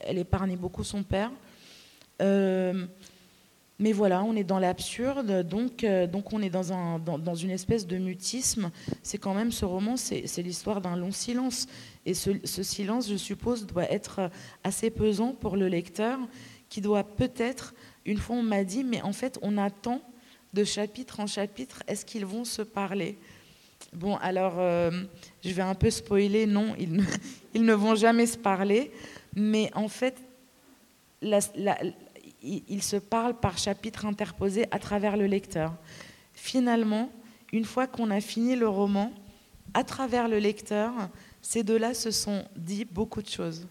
[0.00, 1.30] elle épargne beaucoup son père.
[2.20, 2.86] Euh,
[3.78, 8.70] mais voilà, on est dans l'absurde, donc, euh, on est dans, une espèce de mutisme.
[9.02, 11.66] C'est quand même ce roman, c'est l'histoire d'un long silence.
[12.04, 14.30] Et ce, silence, je suppose, doit être
[14.64, 16.18] assez pesant pour le lecteur
[16.68, 17.74] qui doit peut-être,
[18.06, 20.00] une fois on m'a dit, mais en fait on attend
[20.52, 23.18] de chapitre en chapitre, est-ce qu'ils vont se parler?
[23.92, 24.90] Bon, alors euh,
[25.44, 27.04] je vais un peu spoiler, non, ils ne,
[27.54, 28.90] ils ne, vont jamais se parler,
[29.34, 30.16] mais en fait,
[32.42, 35.74] ils se parlent par chapitre interposé à travers le lecteur.
[36.32, 37.10] Finalement,
[37.52, 39.12] une fois qu'on a fini le roman,
[39.74, 40.92] à travers le lecteur,
[41.42, 43.66] ces deux-là se sont dit beaucoup de choses.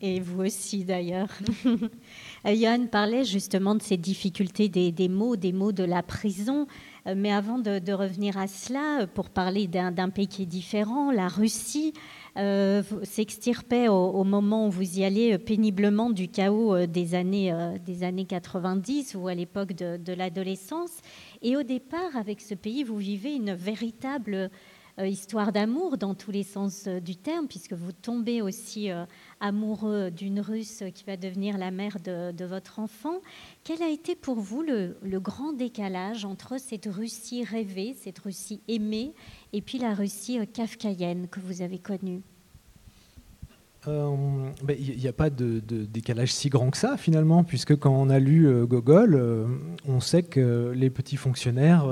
[0.00, 1.28] Et vous aussi d'ailleurs.
[2.44, 6.66] Yann parlait justement de ces difficultés des, mots, des mots de la prison.
[7.06, 11.10] Euh, mais avant de, revenir à cela, euh, pour parler d'un pays qui est différent,
[11.10, 11.94] la Russie
[12.36, 17.54] euh, s'extirpait au, moment où vous y allez péniblement du chaos des années,
[17.84, 20.92] des années 90 ou à l'époque de, l'adolescence.
[21.40, 24.48] Et au départ, avec ce pays, vous vivez une véritable euh,
[25.04, 29.04] histoire d'amour dans tous les sens euh, du terme, puisque vous tombez aussi euh,
[29.40, 33.20] amoureux d'une Russe qui va devenir la mère de, votre enfant.
[33.64, 39.12] Quel a été pour vous le, grand décalage entre cette Russie rêvée, cette Russie aimée,
[39.52, 42.22] et puis la Russie kafkaïenne que vous avez connue?
[43.86, 48.10] Il ben, n'y a pas de, décalage si grand que ça finalement, puisque quand on
[48.10, 49.20] a lu Gogol,
[49.86, 51.86] on sait que les petits fonctionnaires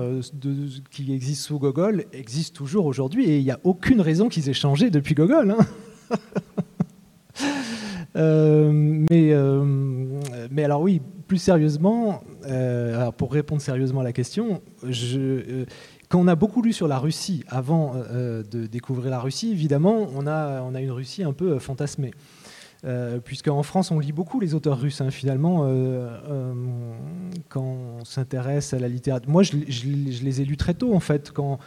[0.91, 4.55] qui existent sous Gogol existent toujours aujourd'hui, et il n'y a aucune raison qu'ils aient
[4.55, 5.53] changé depuis Gogol.
[5.53, 6.19] Hein.
[8.73, 9.35] mais,
[10.51, 12.23] mais alors oui, plus sérieusement,
[13.17, 15.65] pour répondre sérieusement à la question, je,
[16.09, 20.27] quand on a beaucoup lu sur la Russie avant de découvrir la Russie, évidemment, on
[20.27, 22.13] a, on a une Russie un peu fantasmée.
[22.85, 25.01] Euh, puisque en France, on lit beaucoup les auteurs russes.
[25.01, 26.53] Hein, finalement, euh, euh,
[27.49, 27.63] quand
[28.01, 31.33] on s'intéresse à la littérature, moi, je, les ai lus très tôt, en fait.
[31.33, 31.59] Quand,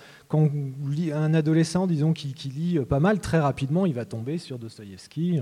[0.88, 5.42] lit un adolescent, disons, qui, lit pas mal, très rapidement, il va tomber sur Dostoïevski.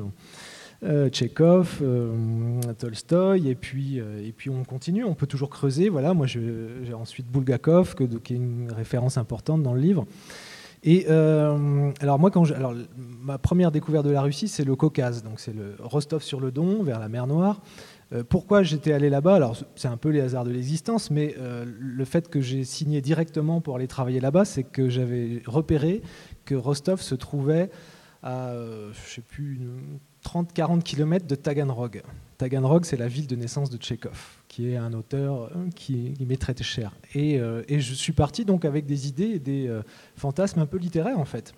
[0.83, 1.83] Tchekhov,
[2.77, 5.89] Tolstoï, et puis, et puis on continue, on peut toujours creuser.
[5.89, 10.05] Voilà, moi j'ai ensuite Bulgakov, qui est une référence importante dans le livre.
[10.87, 15.23] Et euh, alors moi, quand alors, ma première découverte de la Russie, c'est le Caucase,
[15.23, 17.59] donc c'est le Rostov-sur-le-Don, vers la mer Noire.
[18.13, 19.33] Euh, pourquoi j'étais allé là-bas?
[19.33, 23.01] Alors c'est un peu les hasards de l'existence, mais euh, le fait que j'ai signé
[23.01, 26.03] directement pour aller travailler là-bas, c'est que j'avais repéré
[26.45, 27.71] que Rostov se trouvait
[28.21, 28.53] à,
[28.93, 29.59] je sais plus,
[30.25, 32.01] 30-40 km de Taganrog.
[32.37, 36.39] Taganrog, c'est la ville de naissance de Tchekhov qui est un auteur euh, qui, m'est
[36.39, 36.93] très cher.
[37.17, 39.81] Euh, et, je suis parti donc avec des idées et des euh,
[40.15, 41.53] fantasmes un peu littéraires en fait.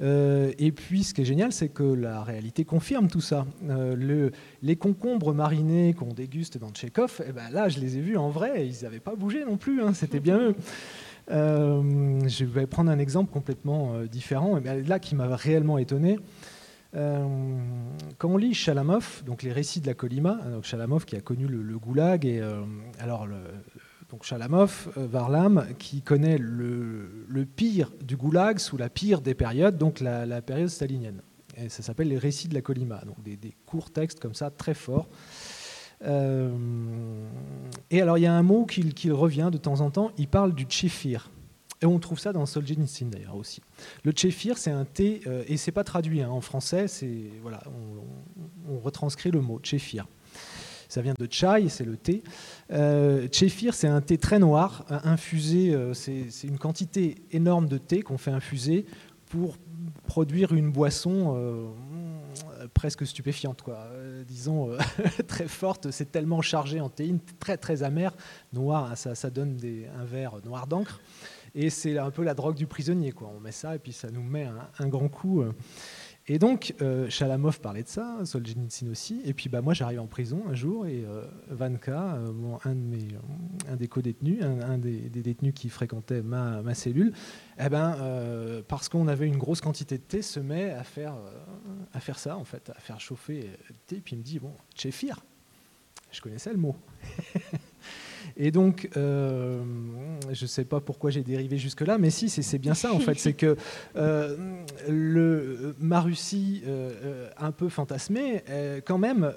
[0.00, 3.44] et puis, ce qui est génial, c'est que la réalité confirme tout ça.
[3.66, 4.30] le,
[4.62, 8.30] les concombres marinés qu'on déguste dans Tchekhov, eh ben là, je les ai vus en
[8.30, 10.54] vrai, ils n'avaient pas bougé non plus, hein, c'était bien eux.
[11.28, 16.20] je vais prendre un exemple complètement différent, et ben là qui m'a réellement étonné.
[16.96, 17.58] Euh,
[18.16, 21.20] quand on lit Chalamov, donc les récits de la Colima, hein, donc Chalamov qui a
[21.20, 22.62] connu le, goulag, et euh,
[22.98, 23.28] alors
[24.10, 29.76] donc Chalamov, euh, Varlam, qui connaît le, pire du goulag sous la pire des périodes,
[29.76, 31.20] donc la, période stalinienne.
[31.56, 34.74] Et ça s'appelle les récits de la Colima, donc des, courts textes comme ça, très
[34.74, 35.08] forts.
[36.02, 36.06] et
[38.00, 40.64] alors il y a un mot qui, revient de temps en temps, il parle du
[40.64, 41.30] tchéfir.
[41.80, 43.62] Et on trouve ça dans Solzhenitsyn d'ailleurs aussi.
[44.02, 46.86] Le tchéfir, c'est un thé, euh, et c'est pas traduit hein, en français,
[47.42, 47.62] voilà,
[48.68, 50.06] on, retranscrit le mot tchéfir.
[50.88, 52.22] Ça vient de chai, c'est le thé.
[52.72, 58.02] Euh, tchéfir, c'est un thé très noir, infusé, euh, c'est une quantité énorme de thé
[58.02, 58.86] qu'on fait infuser
[59.26, 59.56] pour
[60.06, 61.68] produire une boisson euh,
[62.72, 63.88] presque stupéfiante, quoi.
[64.26, 64.70] disons
[65.26, 65.90] très forte.
[65.90, 68.16] C'est tellement chargé en théine, très très amer,
[68.52, 69.58] noir, ça, ça donne
[69.98, 71.00] un verre noir d'encre.
[71.54, 73.12] Et c'est un peu la drogue du prisonnier.
[73.12, 73.30] Quoi.
[73.34, 75.42] On met ça et puis ça nous met un, grand coup.
[75.42, 75.52] Euh.
[76.30, 79.22] Et donc, euh, Chalamov parlait de ça, Solzhenitsyn aussi.
[79.24, 82.18] Et puis, bah, moi, j'arrive en prison un jour et euh, Vanka,
[82.74, 83.08] mes,
[83.66, 87.14] un des co-détenus, un, des, détenus qui fréquentait ma, cellule,
[87.58, 87.96] eh ben,
[88.68, 91.14] parce qu'on avait une grosse quantité de thé, se met à faire,
[91.94, 94.02] à faire ça, en fait, à faire chauffer le thé.
[94.04, 95.24] Puis il me dit Bon, tchéfir.
[96.10, 96.76] Je connaissais le mot.
[98.36, 99.60] Et donc, euh,
[100.30, 103.18] je ne sais pas pourquoi j'ai dérivé jusque-là, mais si, c'est bien ça en fait.
[103.18, 103.56] C'est que
[103.96, 104.54] euh,
[105.78, 108.44] ma Russie, euh, un peu fantasmée,
[108.86, 109.30] quand même,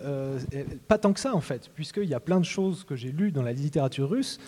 [0.87, 3.31] pas tant que ça en fait, puisqu'il y a plein de choses que j'ai lues
[3.31, 4.39] dans la littérature russe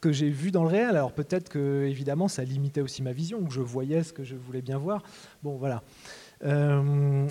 [0.00, 0.90] que j'ai vues dans le réel.
[0.90, 4.36] Alors peut-être que, évidemment, ça limitait aussi ma vision, que je voyais ce que je
[4.36, 5.02] voulais bien voir.
[5.42, 5.82] Bon, voilà.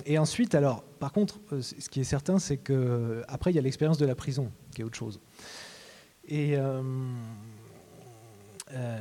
[0.04, 3.62] et ensuite, alors, par contre, ce qui est certain, c'est que après, il y a
[3.62, 5.18] l'expérience de la prison, qui est autre chose.
[6.28, 6.82] Et euh,
[8.74, 8.98] euh,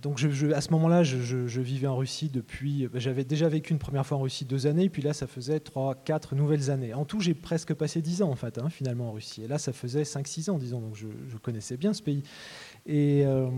[0.00, 2.88] donc à ce moment-là, je, vivais en Russie depuis.
[2.94, 5.94] J'avais déjà vécu une première fois en Russie deux années, puis là, ça faisait trois,
[5.94, 6.94] quatre nouvelles années.
[6.94, 9.42] En tout, j'ai presque passé dix ans en fait, hein, finalement en Russie.
[9.44, 10.80] Et là, ça faisait cinq, six ans, disons.
[10.80, 11.06] Donc je,
[11.36, 12.22] connaissais bien ce pays.
[12.86, 13.48] Et, euh,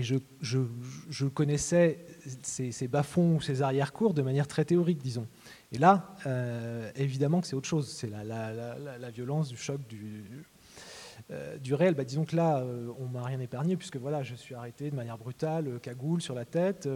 [0.00, 2.06] je, connaissais
[2.42, 5.26] ces, bas-fonds ou ces arrière-cours de manière très théorique, disons.
[5.72, 6.14] Et là,
[6.94, 7.88] évidemment que c'est autre chose.
[7.90, 10.24] C'est la, la, violence du choc du,
[11.30, 14.34] euh, du réel, bah, disons que là, euh, on m'a rien épargné, puisque voilà, je
[14.34, 16.88] suis arrêté de manière brutale, euh, cagoule sur la tête,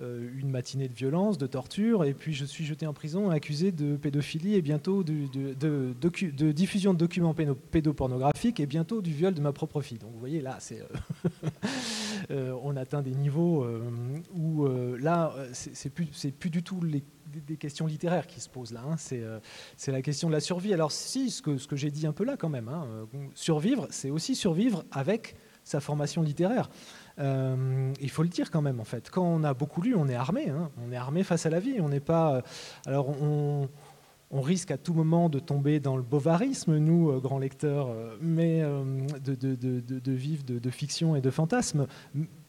[0.00, 3.94] une matinée de violence, de torture, et puis je suis jeté en prison accusé de
[3.94, 9.82] pédophilie et bientôt de, diffusion de documents pédopornographiques et bientôt du viol de ma propre
[9.82, 9.98] fille.
[9.98, 10.82] Donc vous voyez, là, c'est,
[12.30, 13.64] on atteint des niveaux
[14.34, 14.66] où
[14.98, 16.06] là, c'est plus,
[16.40, 17.04] plus du tout les
[17.40, 18.82] des, questions littéraires qui se posent là.
[18.86, 18.96] Hein.
[19.12, 19.40] Euh,
[19.76, 20.72] c'est la question de la survie.
[20.72, 24.10] Alors si, ce que, j'ai dit un peu là quand même, hein, euh, survivre, c'est
[24.10, 26.68] aussi survivre avec sa formation littéraire.
[27.18, 29.10] Euh, il faut le dire quand même en fait.
[29.10, 30.50] Quand on a beaucoup lu, on est armé.
[30.50, 30.70] Hein.
[30.86, 31.80] On est armé face à la vie.
[31.80, 32.42] On n'est pas.
[32.86, 33.68] alors on,
[34.32, 40.12] risque à tout moment de tomber dans le bovarisme, nous, grands lecteurs, mais de, de,
[40.12, 41.86] vivre de, fiction et de fantasme.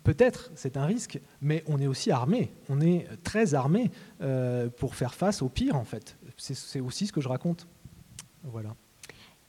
[0.05, 2.53] Peut-être, c'est un risque, mais on est aussi armé.
[2.69, 3.89] On est très armé
[4.21, 6.15] euh, pour faire face au pire, en fait.
[6.37, 7.67] C'est aussi ce que je raconte.
[8.43, 8.75] Voilà.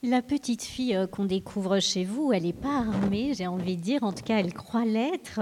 [0.08, 3.82] La petite fille euh, qu'on découvre chez vous, elle n'est pas armée, j'ai envie de
[3.82, 5.40] dire, en tout cas elle croit l'être,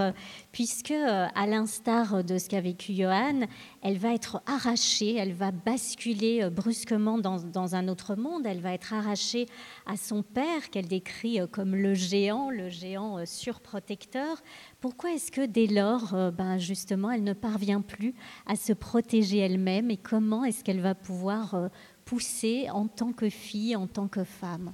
[0.51, 3.41] puisque euh, à l'instar de ce qu'a vécu Johan,
[3.83, 8.73] elle va être arrachée, elle va basculer euh, brusquement dans, un autre monde, elle va
[8.73, 9.45] être arrachée
[9.85, 14.41] à son père qu'elle décrit comme le géant, le géant surprotecteur.
[14.81, 18.15] Pourquoi est-ce que dès lors, ben justement, elle ne parvient plus
[18.47, 21.69] à se protéger elle-même et comment est-ce qu'elle va pouvoir
[22.05, 24.73] poussée en tant que fille, en tant que femme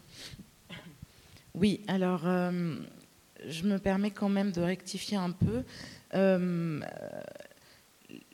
[1.55, 2.75] Oui, alors euh,
[3.47, 5.63] je me permets quand même de rectifier un peu.
[6.13, 6.82] Euh,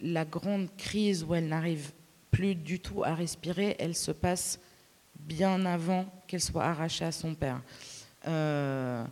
[0.02, 1.92] la grande crise où elle n'arrive
[2.32, 4.60] plus du tout à respirer, elle se passe
[5.20, 7.62] bien avant qu'elle soit arrachée à son père.
[8.28, 9.06] Euh,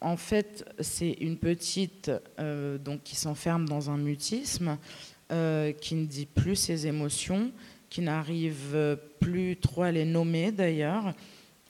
[0.00, 4.76] en fait, c'est une petite donc, qui s'enferme dans un mutisme,
[5.28, 7.50] qui ne dit plus ses émotions,
[7.94, 11.14] qui n'arrive plus trop à les nommer d'ailleurs.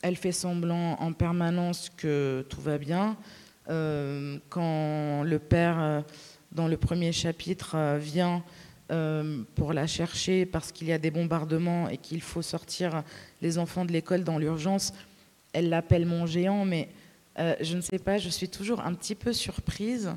[0.00, 3.18] Elle fait semblant en permanence que tout va bien.
[3.68, 6.00] Euh, quand le père, euh,
[6.50, 8.42] dans le premier chapitre, euh, vient
[9.54, 13.02] pour la chercher parce qu'il y a des bombardements et qu'il faut sortir
[13.42, 14.94] les enfants de l'école dans l'urgence,
[15.52, 16.90] elle l'appelle mon géant, mais
[17.36, 20.12] je ne sais pas, je suis toujours un petit peu surprise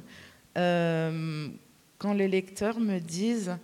[0.53, 3.57] quand les lecteurs me disent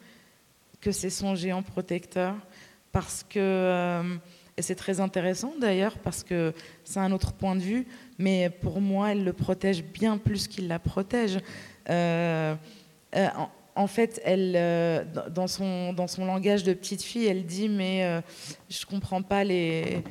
[0.83, 2.35] que c'est son géant protecteur,
[2.91, 4.15] parce que, euh,
[4.57, 6.53] et c'est très intéressant d'ailleurs, parce que
[6.83, 7.87] c'est un autre point de vue,
[8.19, 11.39] mais pour moi, elle le protège bien plus qu'il la protège.
[11.89, 12.53] Euh,
[13.15, 13.27] euh,
[13.75, 18.21] en, fait, elle, dans, son, dans son langage de petite fille, elle dit, mais
[18.69, 20.03] je comprends pas les...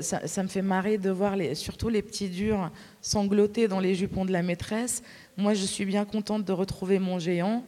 [0.00, 4.24] Ça, me fait marrer de voir les, surtout les petits durs sangloter dans les jupons
[4.24, 5.04] de la maîtresse.
[5.36, 7.62] Moi, je suis bien contente de retrouver mon géant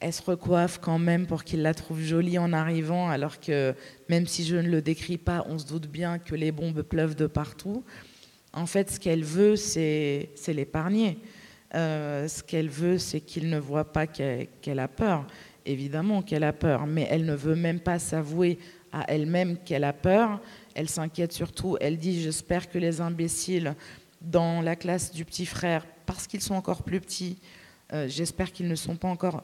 [0.00, 3.74] elle se recoiffe quand même pour qu'il la trouve jolie en arrivant, alors que
[4.08, 7.14] même si je ne le décris pas, on se doute bien que les bombes pleuvent
[7.14, 7.84] de partout.
[8.54, 11.18] En fait, ce qu'elle veut, c'est l'épargner.
[11.74, 15.26] Euh, ce qu'elle veut, c'est qu'il ne voit pas qu'elle a peur.
[15.66, 18.58] Évidemment qu'elle a peur, mais elle ne veut même pas s'avouer
[18.92, 20.40] à elle-même qu'elle a peur.
[20.74, 23.74] Elle s'inquiète surtout, elle dit, j'espère que les imbéciles
[24.22, 27.38] dans la classe du petit frère, parce qu'ils sont encore plus petits,
[27.92, 29.42] euh, j'espère qu'ils ne sont pas encore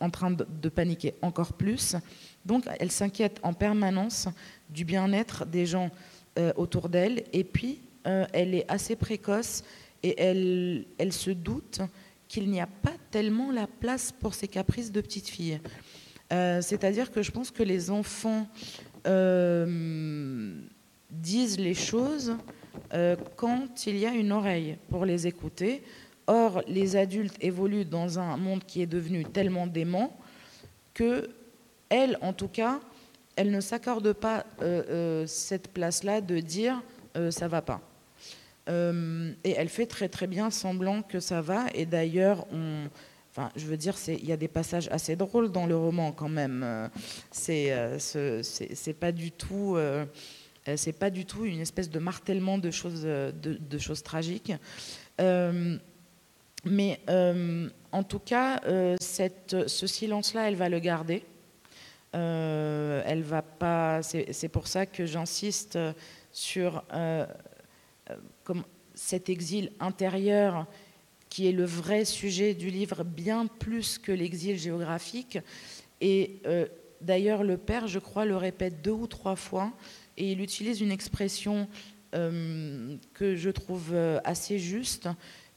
[0.00, 1.96] en, train de, paniquer encore plus.
[2.44, 4.28] Donc elle s'inquiète en permanence
[4.68, 5.90] du bien-être des gens
[6.38, 7.24] euh, autour d'elle.
[7.32, 9.62] Et puis, euh, elle est assez précoce
[10.02, 11.80] et elle, elle se doute
[12.28, 15.60] qu'il n'y a pas tellement la place pour ses caprices de petite fille.
[16.32, 18.46] Euh, c'est-à-dire que je pense que les enfants
[21.10, 22.34] disent les choses
[23.36, 25.82] quand il y a une oreille pour les écouter.
[26.26, 30.16] Or, les adultes évoluent dans un monde qui est devenu tellement dément
[30.94, 31.28] que,
[31.90, 32.80] elle, en tout cas,
[33.36, 36.82] elle ne s'accorde pas euh, euh, cette place-là de dire
[37.16, 37.80] euh, ça va pas.
[38.68, 41.66] et elle fait très très bien semblant que ça va.
[41.74, 42.46] Et d'ailleurs,
[43.30, 46.30] enfin, je veux dire, il y a des passages assez drôles dans le roman quand
[46.30, 46.90] même.
[47.30, 49.76] c'est c'est pas du tout.
[50.76, 54.52] c'est pas du tout une espèce de martèlement de choses, de choses tragiques.
[56.64, 61.22] Mais euh, en tout cas, euh, ce silence-là, elle va le garder.
[62.14, 64.02] Euh, elle va pas.
[64.02, 65.78] C'est pour ça que j'insiste
[66.32, 66.84] sur
[68.94, 70.66] cet exil intérieur
[71.28, 75.38] qui est le vrai sujet du livre, bien plus que l'exil géographique.
[76.00, 76.40] Et
[77.00, 79.72] d'ailleurs, le père, je crois, le répète deux ou trois fois,
[80.16, 81.68] et il utilise une expression
[82.12, 85.08] que je trouve assez juste.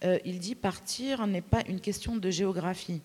[0.04, 3.02] Euh, il dit partir n'est pas une question de géographie.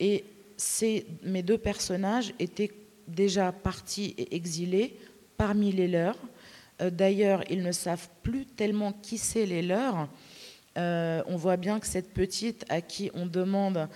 [0.00, 0.24] Et
[0.56, 2.72] ces, mes deux personnages étaient
[3.06, 4.96] déjà partis et exilés
[5.36, 6.18] parmi les leurs.
[6.80, 10.08] Euh, d'ailleurs, ils ne savent plus tellement qui c'est les leurs.
[10.76, 13.88] Euh, on voit bien que cette petite à qui on demande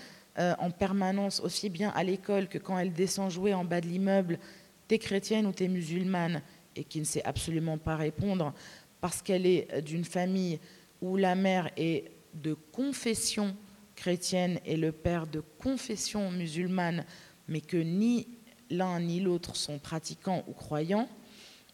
[0.61, 4.39] en permanence, aussi bien à l'école que quand elle descend jouer en bas de l'immeuble,
[4.87, 6.43] t'es chrétienne ou t'es musulmane,
[6.77, 8.55] et qui ne sait absolument pas répondre
[9.01, 10.61] parce qu'elle est d'une famille
[11.03, 12.05] où la mère est
[12.41, 13.57] de confession
[13.95, 17.05] chrétienne et le père de confession musulmane,
[17.49, 18.29] mais que ni
[18.71, 21.09] l'un ni l'autre sont pratiquants ou croyants.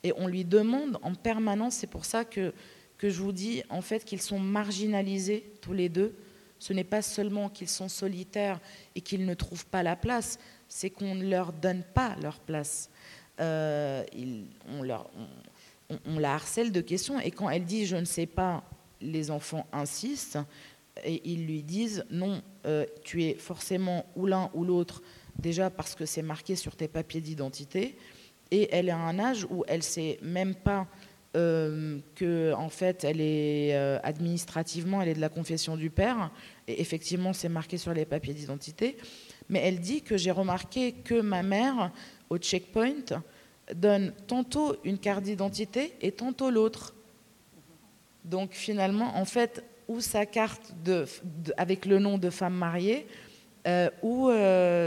[0.03, 2.53] Et on lui demande en permanence, c'est pour ça que,
[2.99, 6.15] que je vous dis en fait qu'ils sont marginalisés tous les deux.
[6.59, 8.61] Ce n'est pas seulement qu'ils sont solitaires
[8.95, 10.39] et qu'ils ne trouvent pas la place,
[10.69, 12.91] c'est qu'on ne leur donne pas leur place.
[13.41, 14.05] Euh,
[14.69, 14.83] on,
[16.19, 18.65] la harcèle de questions et quand elle dit je ne sais pas,
[19.01, 20.39] les enfants insistent
[21.03, 25.03] et ils lui disent non, euh, tu es forcément ou l'un ou l'autre,
[25.39, 27.97] déjà parce que c'est marqué sur tes papiers d'identité,
[28.51, 30.87] Et elle est à un âge où elle sait même pas
[31.37, 36.31] euh, que en fait elle est euh, administrativement elle est de la confession du père.
[36.69, 38.97] Et effectivement c'est marqué sur les papiers d'identité.
[39.49, 41.91] Mais elle dit que j'ai remarqué que ma mère
[42.31, 43.23] au checkpoint
[43.75, 46.94] donne tantôt une carte d'identité et tantôt l'autre
[48.25, 50.73] donc finalement en fait ou sa carte
[51.57, 53.07] avec le nom de femme mariée
[53.67, 54.31] euh, ou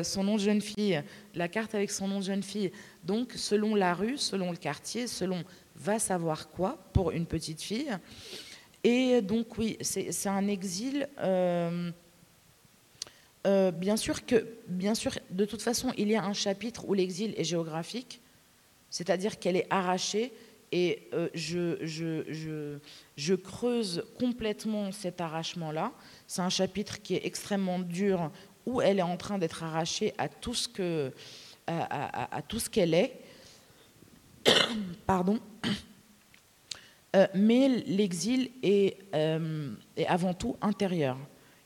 [0.03, 1.01] son nom de jeune fille
[1.35, 2.71] la carte avec son nom de jeune fille
[3.03, 5.43] donc selon la rue selon le quartier selon
[5.77, 7.95] va savoir quoi pour une petite fille.
[8.83, 11.07] Et donc oui, c'est un exil.
[11.19, 11.91] Euh,
[13.45, 16.93] euh, bien sûr que, bien sûr, de toute façon, il y a un chapitre où
[16.93, 18.21] l'exil est géographique,
[18.89, 20.33] c'est-à-dire qu'elle est arrachée.
[20.71, 22.77] Et euh, je, je, je,
[23.15, 25.93] je, creuse complètement cet arrachement-là.
[26.27, 28.31] C'est un chapitre qui est extrêmement dur,
[28.65, 31.13] où elle est en train d'être arrachée à tout ce que,
[31.67, 33.19] à, tout ce qu'elle est.
[35.05, 35.39] Pardon.
[37.15, 38.51] Euh, mais l'exil
[39.15, 41.17] euh, est, avant tout intérieur.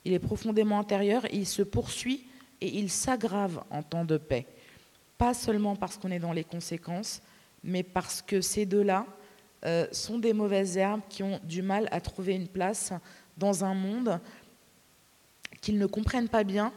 [0.05, 2.25] Il est profondément intérieur, il se poursuit
[2.59, 4.45] et il s'aggrave en temps de paix.
[5.17, 7.21] Pas seulement parce qu'on est dans les conséquences,
[7.63, 9.05] mais parce que ces deux-là
[9.65, 12.93] euh, sont des mauvaises herbes qui ont du mal à trouver une place
[13.37, 14.19] dans un monde
[15.61, 16.73] qu'ils ne comprennent pas bien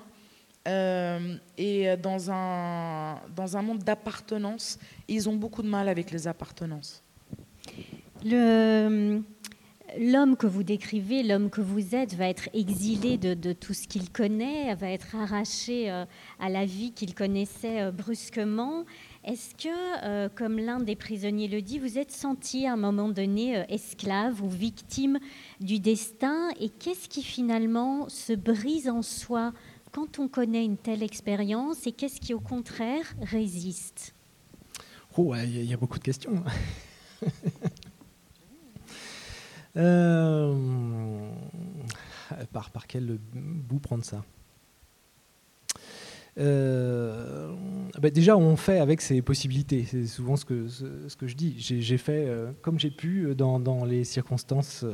[0.66, 4.78] et dans un, dans un monde d'appartenance,
[5.08, 7.02] ils ont beaucoup de mal avec les appartenances.
[9.98, 14.10] L'homme que vous décrivez, l'homme que vous êtes, va être exilé de, tout ce qu'il
[14.10, 16.04] connaît, va être arraché euh,
[16.40, 18.84] à la vie qu'il connaissait euh, brusquement.
[19.24, 23.08] Est-ce que, euh, comme l'un des prisonniers le dit, vous êtes senti à un moment
[23.08, 25.18] donné esclave ou victime
[25.60, 26.50] du destin?
[26.60, 29.52] Et qu'est-ce qui finalement se brise en soi
[29.92, 31.86] quand on connaît une telle expérience?
[31.86, 34.14] Et qu'est-ce qui au contraire résiste?
[35.16, 36.44] Oh, il y a beaucoup de questions.
[39.76, 40.54] Euh,
[42.52, 44.24] par, quel bout prendre ça?
[46.38, 47.33] Euh,
[48.04, 49.86] bah déjà, on fait avec ses possibilités.
[49.88, 51.54] C'est souvent ce que, je dis.
[51.58, 54.84] J'ai fait euh, comme j'ai pu dans, dans, les circonstances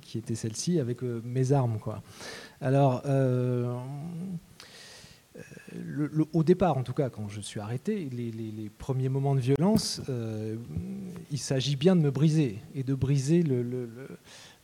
[0.00, 1.78] qui étaient celles-ci avec mes armes.
[1.78, 2.02] Quoi.
[2.62, 3.02] Alors,
[6.32, 10.56] au départ, en tout cas, quand je suis arrêté, les, premiers moments de violence, euh,
[11.30, 13.44] il s'agit bien de me briser et de briser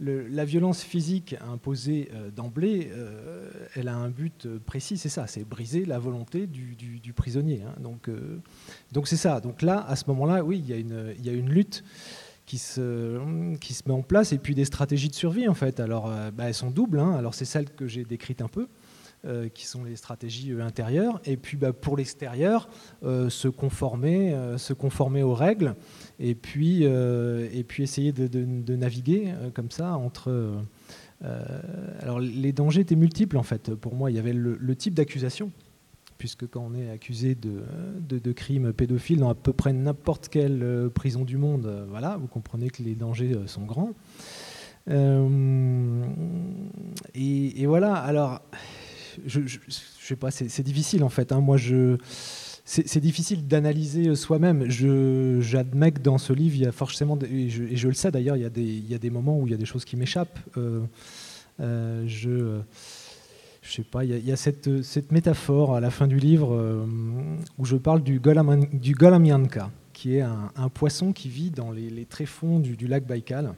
[0.01, 2.91] la violence physique imposée euh, d'emblée.
[2.93, 7.63] Euh, elle a un but précis, c'est ça, c'est briser la volonté du, prisonnier.
[7.63, 7.75] Hein.
[7.81, 8.11] donc,
[8.93, 9.41] donc c'est ça.
[9.41, 11.85] Donc là, à ce moment-là, oui, il y a une, lutte.
[12.47, 15.81] Qui se, qui se met en place et puis des stratégies de survie en fait.
[15.81, 16.99] Alors bah, elles sont doubles.
[16.99, 17.13] Hein.
[17.13, 18.69] Alors c'est celle que j'ai décrite un peu.
[19.27, 22.69] Euh, qui sont les stratégies euh, intérieures, et puis bah, pour l'extérieur,
[23.05, 25.77] euh, se, conformer, se conformer aux règles,
[26.21, 30.53] et puis, et puis essayer de, naviguer comme ça entre...
[31.23, 33.75] alors les dangers étaient multiples en fait.
[33.75, 35.51] Pour moi, il y avait le, type d'accusation,
[36.19, 37.63] puisque quand on est accusé de,
[38.01, 42.69] de, crimes pédophiles dans à peu près n'importe quelle prison du monde, voilà, vous comprenez
[42.69, 43.95] que les dangers sont grands.
[47.15, 48.43] et, et, voilà, alors
[49.27, 49.59] je, je,
[50.01, 51.33] sais pas, c'est difficile en fait.
[51.33, 51.41] Hein.
[51.41, 51.57] Moi,
[52.65, 54.71] c'est difficile d'analyser soi-même.
[55.41, 58.43] J'admets que dans ce livre, il y a forcément, et je, le sais d'ailleurs, il,
[58.43, 60.39] y a des, moments où il y a des choses qui m'échappent.
[60.57, 60.83] Euh,
[61.61, 62.61] euh, je
[63.63, 66.85] je sais pas, il y a, cette, métaphore à la fin du livre euh,
[67.57, 72.05] où je parle du, golam, du Golamianka, qui est un, poisson qui vit dans les,
[72.05, 73.55] tréfonds du, du, lac Baïkal.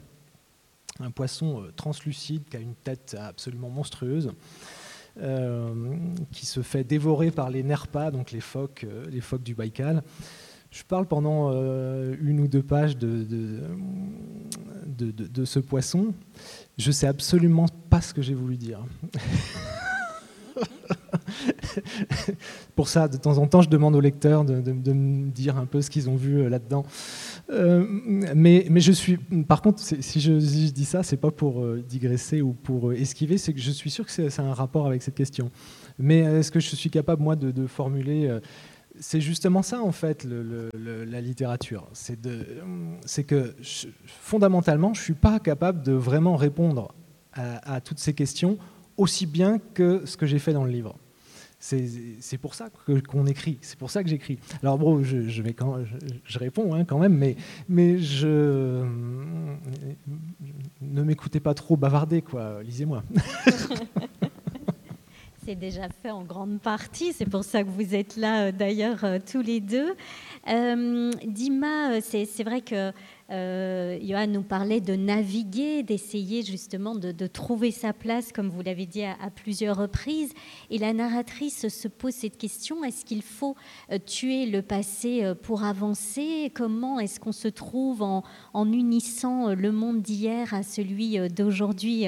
[1.01, 4.31] Un poisson translucide qui a une tête absolument monstrueuse.
[5.19, 5.73] Euh,
[6.31, 10.03] qui se fait dévorer par les Nerpas, donc les phoques, euh, les phoques du Baïkal.
[10.69, 13.25] Je parle pendant euh, une ou deux pages de,
[14.85, 16.13] de, de, ce poisson.
[16.77, 18.85] Je sais absolument pas ce que j'ai voulu dire.
[22.75, 25.81] Pour ça, de temps en temps, je demande aux lecteurs de, me dire un peu
[25.81, 26.85] ce qu'ils ont vu là-dedans.
[27.49, 27.85] Euh,
[28.35, 29.17] mais, je suis,
[29.47, 33.37] par contre, si je, dis ça, c'est pas pour euh, digresser ou pour euh, esquiver,
[33.37, 35.51] c'est que je suis sûr que c'est un rapport avec cette question.
[35.99, 38.39] Mais est-ce que je suis capable, moi, de, formuler
[38.99, 41.87] c'est justement ça en fait la littérature.
[41.93, 43.55] C'est que
[44.05, 46.95] fondamentalement, je suis pas capable de vraiment répondre
[47.33, 48.57] à toutes ces questions
[48.97, 50.95] aussi bien que ce que j'ai fait dans le livre.
[51.59, 52.69] C'est pour ça
[53.07, 54.37] qu'on écrit, c'est pour ça que j'écris.
[54.61, 55.41] Alors bon, je,
[56.39, 57.35] réponds hein, quand même, mais,
[57.67, 58.83] ne
[60.81, 62.23] m'écoutez pas trop bavarder.
[62.63, 63.03] Lisez-moi.
[65.45, 67.11] c'est déjà fait en grande partie.
[67.13, 69.95] C'est pour ça que vous êtes là, d'ailleurs, tous les deux.
[70.45, 72.91] Dima, c'est vrai que
[73.29, 78.85] euh, Johan nous parlait de naviguer, d'essayer justement de, trouver sa place, comme vous l'avez
[78.85, 80.33] dit à, plusieurs reprises.
[80.69, 83.55] Et la narratrice se pose cette question est-ce qu'il faut
[83.91, 86.51] euh, tuer le passé euh, pour avancer?
[86.53, 88.23] Comment est-ce qu'on se trouve en,
[88.55, 92.05] unissant le monde d'hier à celui d'aujourd'hui,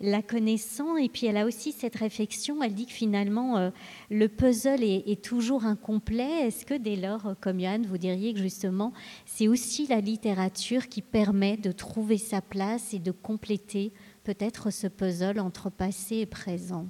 [0.00, 0.96] la connaissant?
[0.96, 3.70] Et puis elle a aussi cette réflexion elle dit que finalement
[4.10, 6.46] le puzzle est, est toujours incomplet.
[6.46, 8.92] Est-ce que dès lors, comme Johan, vous diriez que justement
[9.24, 13.92] c'est aussi la littérature qui permet de trouver sa place et de compléter
[14.24, 16.86] peut-être ce puzzle entre passé et présent.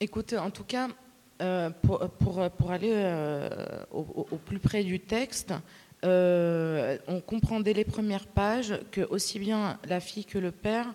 [0.00, 0.88] Écoutez, en tout cas,
[1.42, 3.48] euh, pour, pour, pour, aller euh,
[3.92, 5.52] au, plus près du texte,
[6.04, 10.86] euh, on comprend dès les premières pages que aussi bien la fille que le père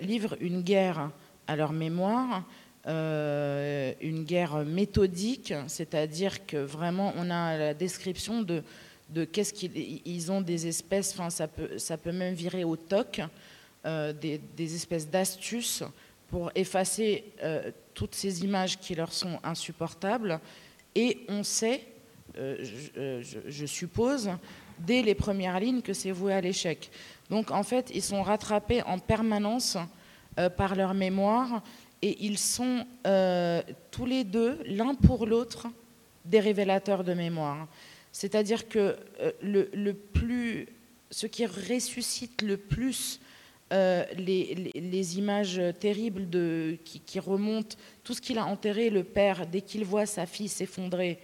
[0.00, 1.10] livrent une guerre
[1.46, 2.44] à leur mémoire,
[2.86, 8.64] une guerre méthodique, c'est-à-dire que vraiment on a la description de
[9.12, 13.20] de qu'est-ce qu'ils ont des espèces, enfin ça peut, même virer au toc,
[13.84, 15.82] euh, des, espèces d'astuces
[16.28, 20.38] pour effacer euh, toutes ces images qui leur sont insupportables.
[20.94, 21.86] Et on sait,
[22.38, 24.30] euh, je, suppose,
[24.78, 26.90] dès les premières lignes que c'est voué à l'échec.
[27.30, 29.76] Donc en fait, ils sont rattrapés en permanence
[30.56, 31.62] par leur mémoire
[32.00, 32.86] et ils sont
[33.90, 35.66] tous les deux, l'un pour l'autre,
[36.24, 37.66] des révélateurs de mémoire.
[38.12, 40.66] C'est-à-dire que euh, le, plus,
[41.10, 43.20] ce qui ressuscite le plus
[43.72, 49.60] euh, les, images terribles de, qui, remontent, tout ce qu'il a enterré, le père, dès
[49.60, 51.18] qu'il voit sa fille s'effondrer,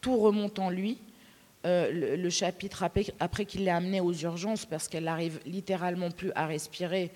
[0.00, 0.98] tout remonte en lui.
[1.66, 2.82] Euh, le, chapitre
[3.20, 7.10] après, qu'il l'ait amenée aux urgences, parce qu'elle n'arrive littéralement plus à respirer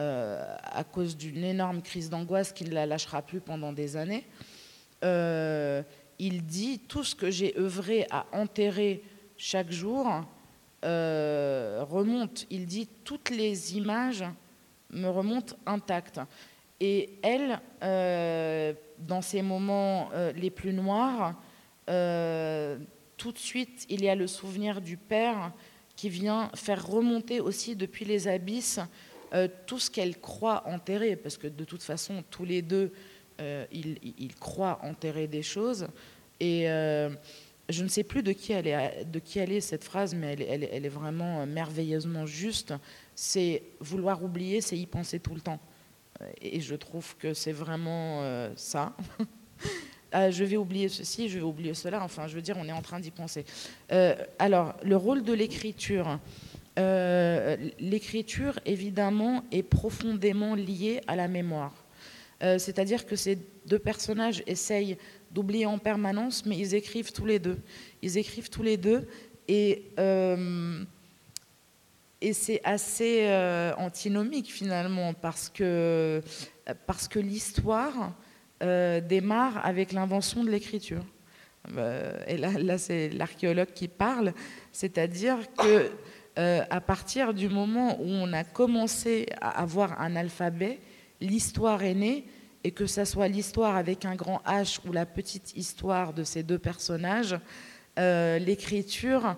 [0.00, 4.24] à cause d'une énorme crise d'angoisse qui ne la lâchera plus pendant des années
[6.18, 9.02] il dit tout ce que j'ai œuvré à enterrer
[9.36, 10.24] chaque jour
[10.84, 12.46] euh, remonte.
[12.50, 14.24] Il dit toutes les images
[14.90, 16.20] me remontent intactes.
[16.80, 21.34] Et elle, euh, dans ces moments euh, les plus noirs,
[21.86, 25.52] tout de suite, il y a le souvenir du père
[25.96, 28.78] qui vient faire remonter aussi depuis les abysses
[29.66, 32.92] tout ce qu'elle croit enterrer, parce que de toute façon, tous les deux,
[33.40, 35.86] euh, il, croit enterrer des choses.
[36.40, 37.10] Et euh,
[37.68, 42.26] je ne sais plus de qui elle est, cette phrase, mais elle, est vraiment merveilleusement
[42.26, 42.74] juste.
[43.14, 45.60] C'est vouloir oublier, c'est y penser tout le temps.
[46.42, 48.94] Et je trouve que c'est vraiment euh, ça.
[50.10, 52.02] Ah, je vais oublier ceci, je vais oublier cela.
[52.02, 53.44] Enfin, je veux dire, on est en train d'y penser.
[54.38, 56.18] alors, le rôle de l'écriture.
[57.78, 61.74] l'écriture, évidemment, est profondément liée à la mémoire.
[62.42, 64.96] Euh, c'est-à-dire que ces deux personnages essayent
[65.30, 67.58] d'oublier en permanence, mais ils écrivent tous les deux.
[68.00, 69.08] Ils écrivent tous les deux
[69.48, 70.84] et, euh,
[72.20, 76.22] et c'est assez euh, antinomique finalement parce que,
[76.86, 78.14] parce que l'histoire
[78.60, 81.04] démarre avec l'invention de l'écriture.
[82.26, 84.32] et là, là c'est l'archéologue qui parle,
[84.72, 85.92] c'est-à-dire que
[86.36, 90.80] à partir du moment où on a commencé à avoir un alphabet,
[91.20, 92.24] l'histoire est née,
[92.64, 96.42] et que ça soit l'histoire avec un grand H ou la petite histoire de ces
[96.42, 97.38] deux personnages,
[97.98, 99.36] euh, l'écriture,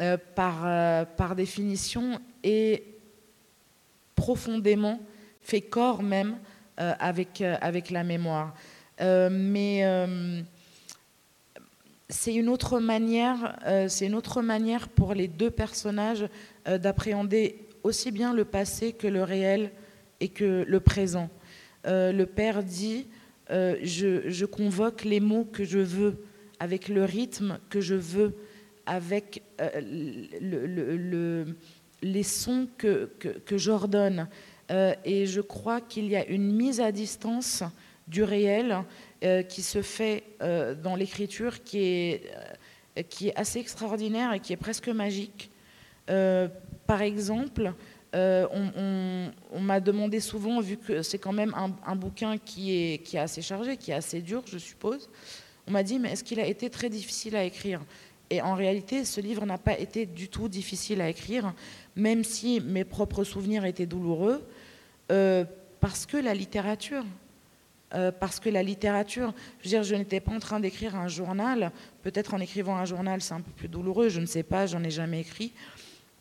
[0.00, 2.84] euh, par, euh, par définition, est
[4.14, 5.00] profondément,
[5.40, 6.36] fait corps même
[6.76, 7.38] avec,
[7.90, 8.54] la mémoire.
[9.00, 9.84] mais
[12.08, 12.56] c'est une
[13.88, 16.26] c'est une autre manière pour les deux personnages
[16.66, 19.70] d'appréhender aussi bien le passé que le réel
[20.20, 21.30] et que le présent.
[21.86, 23.06] Euh, le Père dit
[23.50, 26.24] euh, je, convoque les mots que je veux,
[26.60, 28.34] avec le rythme que je veux,
[28.86, 31.44] avec euh,
[32.02, 33.10] les sons que,
[33.52, 34.28] j'ordonne.
[34.70, 37.62] et je crois qu'il y a une mise à distance
[38.08, 38.82] du réel
[39.48, 40.24] qui se fait
[40.82, 42.20] dans l'écriture qui
[43.08, 45.50] qui est assez extraordinaire et qui est presque magique.
[46.06, 47.72] par exemple,
[48.14, 48.46] euh,
[49.52, 51.54] on, m'a demandé souvent, vu que c'est quand même
[51.84, 55.08] un, bouquin qui est, assez chargé, qui est assez dur, je suppose,
[55.66, 57.80] on m'a dit, mais est-ce qu'il a été très difficile à écrire?
[58.30, 61.54] Et en réalité, ce livre n'a pas été du tout difficile à écrire,
[61.96, 64.46] même si mes propres souvenirs étaient douloureux,
[65.10, 65.44] euh,
[65.80, 67.04] parce que la littérature,
[67.94, 71.08] euh, parce que la littérature, je veux dire, je n'étais pas en train d'écrire un
[71.08, 74.66] journal, peut-être en écrivant un journal c'est un peu plus douloureux, je ne sais pas,
[74.66, 75.52] j'en ai jamais écrit,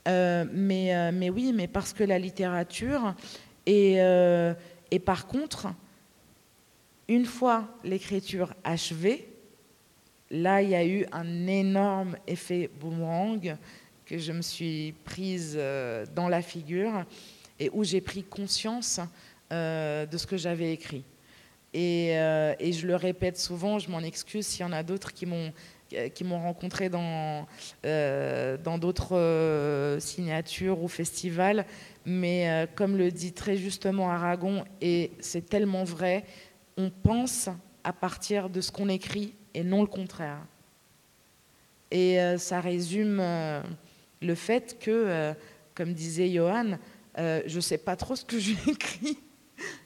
[0.08, 3.16] euh, mais, euh, mais, oui, mais parce que la littérature,
[3.66, 4.54] et, euh,
[4.91, 5.68] et par contre,
[7.10, 9.28] Une fois l'écriture achevée,
[10.32, 13.58] là, il y a eu un énorme effet boomerang
[14.06, 15.60] que je me suis prise
[16.16, 17.04] dans la figure
[17.60, 19.01] et où j'ai pris conscience
[19.51, 21.04] de ce que j'avais écrit.
[21.76, 25.26] Euh, et, je le répète souvent, je m'en excuse s'il y en a d'autres qui
[25.26, 25.51] m'ont
[26.14, 27.46] qui m'ont rencontré dans
[27.84, 31.66] dans d'autres signatures ou festivals,
[32.06, 36.26] mais comme le dit très justement Aragon, et c'est tellement vrai,
[36.78, 37.50] on pense
[37.84, 40.39] à partir de ce qu'on écrit et non le contraire.
[41.91, 43.62] Et euh, ça résume euh,
[44.22, 45.34] le fait que, euh,
[45.76, 46.78] comme disait Johan,
[47.16, 49.20] je ne sais pas trop ce que j'ai écrit.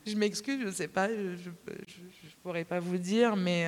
[0.06, 3.68] je m'excuse, je ne sais pas, je ne pourrais pas vous dire, mais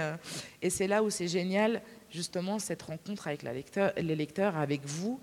[0.62, 5.20] et c'est là où c'est génial, justement, cette rencontre avec les lecteurs, avec vous,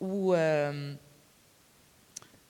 [0.00, 0.34] où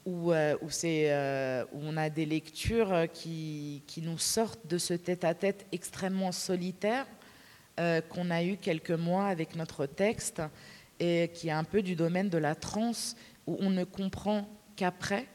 [0.05, 6.33] où, euh, euh, où, on a des lectures qui, nous sortent de ce tête-à-tête extrêmement
[6.33, 7.07] solitaire
[7.81, 10.43] euh, qu'on a eu quelques mois avec notre texte
[10.99, 13.17] et qui est un peu du domaine de la transe
[13.47, 15.27] où on ne comprend qu'après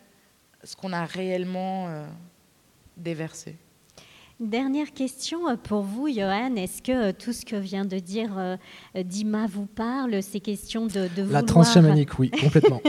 [0.63, 2.05] ce qu'on a réellement
[2.95, 3.55] déversé.
[4.39, 6.55] Dernière question euh, pour vous, Johan.
[6.57, 8.55] Est-ce que euh, tout ce que vient de dire euh,
[8.95, 10.21] Dima vous parle?
[10.21, 12.79] Ces questions de, de La transchamanique, oui, complètement.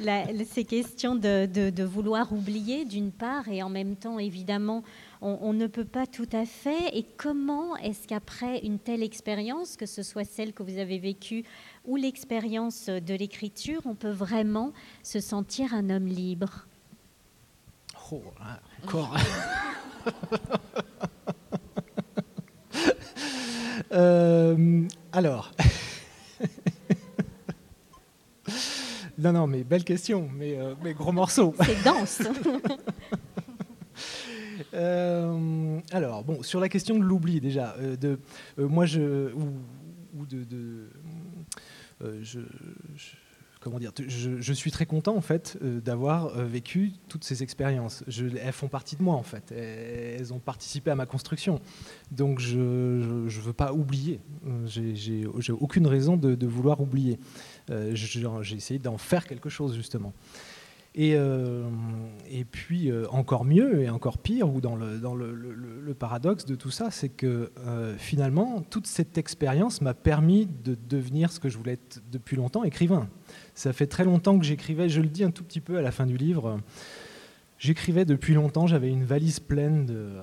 [0.50, 4.82] ces questions de, de, vouloir oublier, d'une part, et en même temps, évidemment,
[5.20, 6.96] on, on, ne peut pas tout à fait.
[6.98, 11.44] Et comment est-ce qu'après une telle expérience, que ce soit celle que vous avez vécue
[11.84, 14.72] ou l'expérience de l'écriture, on peut vraiment
[15.04, 16.66] se sentir un homme libre?
[18.10, 18.20] Oh,
[23.94, 25.52] Euh, alors.
[29.18, 31.54] non, non, mais belle question, mais, euh, mais gros morceau.
[31.64, 32.22] C'est dense.
[34.74, 38.18] Euh, alors, bon, sur la question de l'oubli, déjà, de,
[38.56, 39.30] moi, je.
[39.34, 40.44] Ou, de.
[40.44, 40.88] de
[42.22, 42.40] je,
[43.62, 48.04] comment dire, je, suis très content en fait euh, d'avoir euh, vécu toutes ces expériences.
[48.08, 49.52] elles font partie de moi en fait.
[49.52, 51.60] Elles, ont participé à ma construction.
[52.10, 54.20] Donc je ne veux pas oublier.
[54.46, 57.18] Euh, j'ai aucune raison de, vouloir oublier.
[57.92, 60.12] j'ai essayé d'en faire quelque chose justement.
[60.94, 61.16] Et,
[62.50, 67.08] puis encore mieux et encore pire, ou dans le, le, paradoxe de tout ça, c'est
[67.08, 67.50] que
[67.98, 72.64] finalement, toute cette expérience m'a permis de devenir ce que je voulais être depuis longtemps,
[72.64, 73.08] écrivain.
[73.54, 75.90] Ça fait très longtemps que j'écrivais, je le dis un tout petit peu à la
[75.90, 76.58] fin du livre.
[77.62, 80.16] J'écrivais depuis longtemps, j'avais une valise pleine de,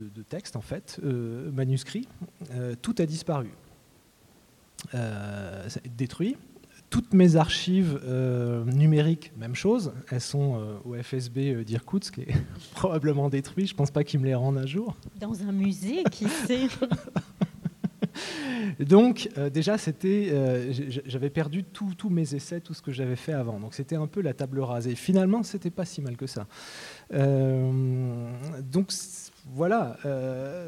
[0.00, 2.08] de, textes, en fait, euh, manuscrits.
[2.54, 3.50] Euh, tout a disparu.
[4.94, 6.36] Euh, détruit.
[6.90, 8.00] Toutes mes archives
[8.66, 12.34] numériques, même chose, elles sont au FSB d'Irkoutsk, qui est
[12.74, 13.66] probablement détruit.
[13.66, 14.96] Je ne pense pas qu'ils me les rendent un jour.
[15.20, 16.66] Dans un musée, qui sait?
[18.80, 20.72] Donc euh, déjà, c'était, euh,
[21.06, 23.58] j'avais perdu tous mes essais, tout ce que j'avais fait avant.
[23.58, 24.94] Donc c'était un peu la table rasée.
[24.94, 26.46] Finalement, c'était pas si mal que ça.
[27.12, 28.30] Euh,
[28.62, 28.92] donc
[29.54, 29.96] voilà,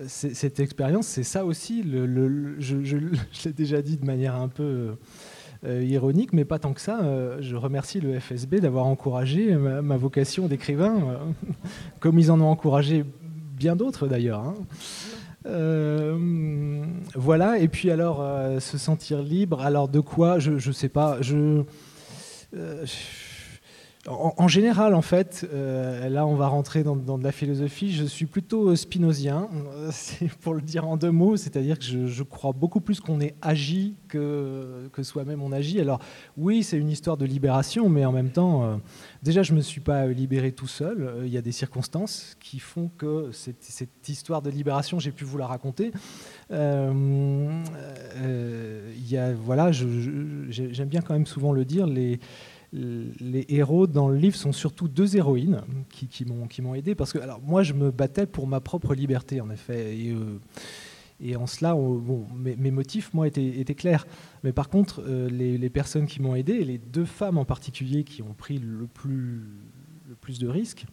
[0.07, 1.83] cette expérience, c'est ça aussi.
[2.61, 4.97] Je, l'ai déjà dit de manière un peu
[5.65, 7.01] ironique, mais pas tant que ça.
[7.41, 11.19] je remercie le FSB d'avoir encouragé ma, vocation d'écrivain,
[12.01, 13.05] comme ils en ont encouragé
[13.61, 14.41] bien d'autres d'ailleurs.
[14.41, 14.55] Hein.
[15.47, 16.85] Euh,
[17.15, 21.19] voilà, et puis alors, euh, se sentir libre, alors de quoi Je ne sais pas.
[21.21, 21.63] Je,
[22.57, 22.85] euh,
[24.09, 28.25] en, général, en fait, euh, là on va rentrer dans, de la philosophie, je suis
[28.25, 29.51] plutôt spinozien,
[29.91, 33.35] c'est pour le dire en deux mots, c'est-à-dire que je, crois beaucoup plus qu'on est
[33.43, 35.81] agi que, que soi-même on agit.
[35.81, 36.01] Alors
[36.39, 38.77] oui, c'est une histoire de libération, mais en même temps, euh,
[39.23, 42.39] déjà je ne me suis pas libéré tout seul, euh, il y a des circonstances
[42.41, 45.93] qui font que cette, histoire de libération, j'ai pu vous la raconter.
[49.45, 52.19] voilà, j'aime bien quand même souvent le dire, les
[52.73, 56.25] les héros dans le livre sont surtout deux héroïnes qui,
[56.63, 59.97] m'ont aidé parce que alors moi je me battais pour ma propre liberté en effet
[59.99, 64.07] et, euh, en cela bon, mes, motifs moi étaient, clairs
[64.45, 68.23] mais par contre euh, les, personnes qui m'ont aidé les deux femmes en particulier qui
[68.23, 69.43] ont pris le plus,
[70.09, 70.87] le plus de risques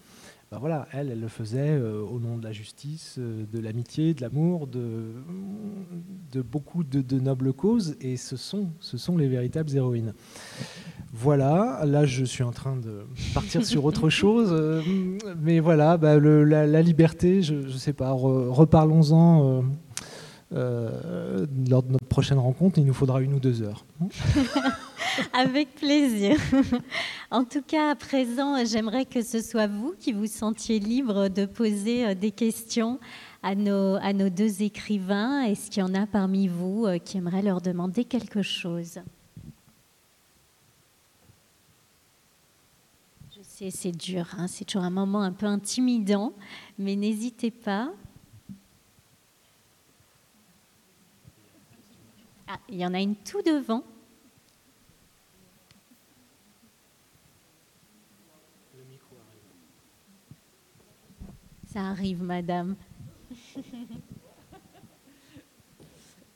[0.50, 4.22] ben voilà, elle, elle le faisait euh, au nom de la justice, de l'amitié, de
[4.22, 5.12] l'amour, de,
[6.32, 10.14] de, beaucoup de, de, nobles causes, et ce sont, ce sont les véritables héroïnes.
[11.14, 14.82] Voilà, là je suis en train de partir sur autre chose, euh,
[15.42, 19.62] mais voilà, bah, la, liberté, je ne sais pas, reparlons-en euh,
[20.54, 23.86] euh, lors de notre prochaine rencontre, il nous faudra une ou deux heures.
[25.34, 26.38] Avec plaisir.
[27.32, 31.46] En tout cas, à présent, j'aimerais que ce soit vous qui vous sentiez libre de
[31.46, 33.00] poser des questions
[33.42, 35.42] à nos, à nos deux écrivains.
[35.42, 39.00] Est-ce qu'il y en a parmi vous qui aimeraient leur demander quelque chose
[43.38, 46.34] Je sais, c'est dur, hein, c'est toujours un moment un peu intimidant,
[46.78, 47.92] mais n'hésitez pas.
[52.48, 53.84] Ah, il y en a une tout devant.
[61.66, 62.76] Ça arrive, madame.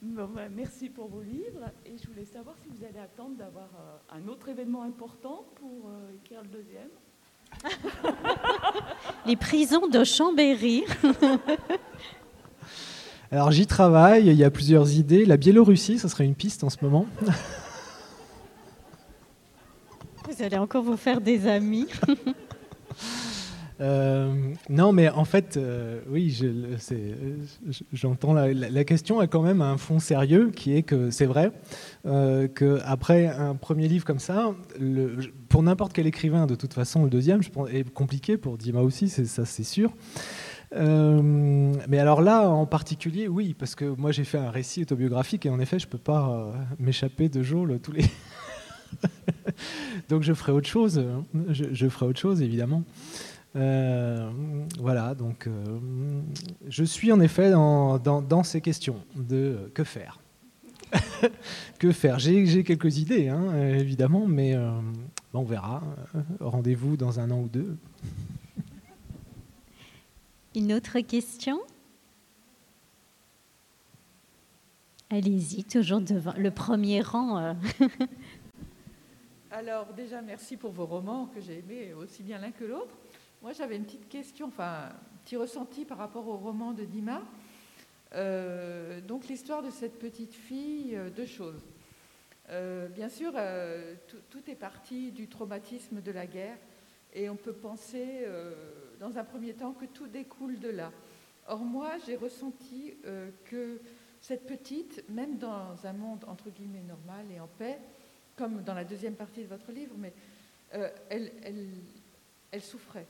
[0.04, 3.98] Ben, merci pour vos livres et je voulais savoir si vous allez attendre d'avoir euh,
[4.10, 6.90] un autre événement important pour euh, écrire le deuxième.
[9.26, 10.84] Les prisons de Chambéry.
[13.32, 15.26] Alors j'y travaille, il y a plusieurs idées.
[15.26, 17.06] La Biélorussie, ça serait une piste en ce moment.
[20.28, 21.88] Vous allez encore vous faire des amis.
[23.82, 26.68] Euh, non, mais en fait, euh, oui, je-
[27.92, 31.52] j'entends la, la- question a quand même un fond sérieux qui est que c'est vrai
[32.06, 34.54] euh, qu'après un premier livre comme ça,
[35.50, 38.82] pour n'importe quel écrivain, de toute façon, le deuxième je pense, est compliqué, pour Dima
[38.82, 39.92] aussi, ça c'est sûr.
[40.74, 45.46] Euh, mais alors là, en particulier, oui, parce que moi j'ai fait un récit autobiographique
[45.46, 48.04] et en effet, je peux pas euh, m'échapper de Joel tous les.
[50.10, 51.00] Donc je ferai autre chose.
[51.00, 51.24] hein.
[51.50, 52.84] Je ferai autre chose, évidemment.
[53.56, 54.32] Euh,
[54.80, 56.22] voilà, donc euh,
[56.68, 60.20] je suis en effet dans, dans- dans ces questions de euh, que faire.
[61.80, 62.18] que faire?
[62.20, 64.72] J'ai quelques idées, hein, évidemment, mais euh,
[65.34, 65.82] bon, on verra.
[66.40, 67.78] Rendez-vous dans un an ou deux.
[70.56, 71.60] Une autre question?
[75.10, 77.38] Allez-y, toujours devant le premier rang.
[77.38, 77.54] euh.
[79.52, 82.96] Alors déjà, merci pour vos romans que j'ai aimés aussi bien l'un que l'autre.
[83.42, 87.24] Moi, j'avais une petite question, enfin, un petit ressenti par rapport au roman de Dima.
[88.14, 91.66] Euh, donc l'histoire de cette petite fille, euh, deux choses.
[92.50, 93.34] Euh, bien sûr,
[94.30, 96.58] tout, est parti du traumatisme de la guerre
[97.14, 98.28] et on peut penser
[99.00, 100.92] dans un premier temps que tout découle de là.
[101.48, 102.94] Or moi, j'ai ressenti
[103.46, 103.82] que
[104.20, 107.80] cette petite, même dans un monde entre guillemets normal et en paix,
[108.36, 110.14] comme dans la deuxième partie de votre livre, mais
[110.70, 113.08] elle souffrait,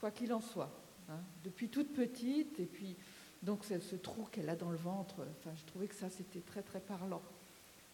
[0.00, 0.72] quoi qu'il en soit,
[1.08, 2.96] hein, depuis toute petite, et puis
[3.42, 6.62] donc ce, trou qu'elle a dans le ventre, enfin, je trouvais que ça c'était très
[6.62, 7.22] très parlant.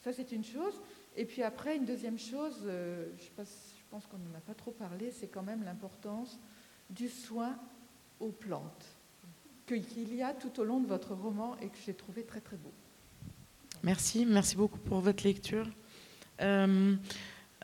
[0.03, 0.81] Ça c'est une chose,
[1.17, 3.29] et puis après une deuxième chose, euh, je,
[3.91, 6.39] pense, qu'on n'en a pas trop parlé, c'est quand même l'importance
[6.91, 7.59] du soin
[8.21, 8.87] aux plantes
[9.67, 12.57] qu'il y a tout au long de votre roman et que j'ai trouvé très très
[12.57, 12.73] beau.
[13.83, 15.69] Merci, merci beaucoup pour votre lecture.
[16.41, 16.95] Euh,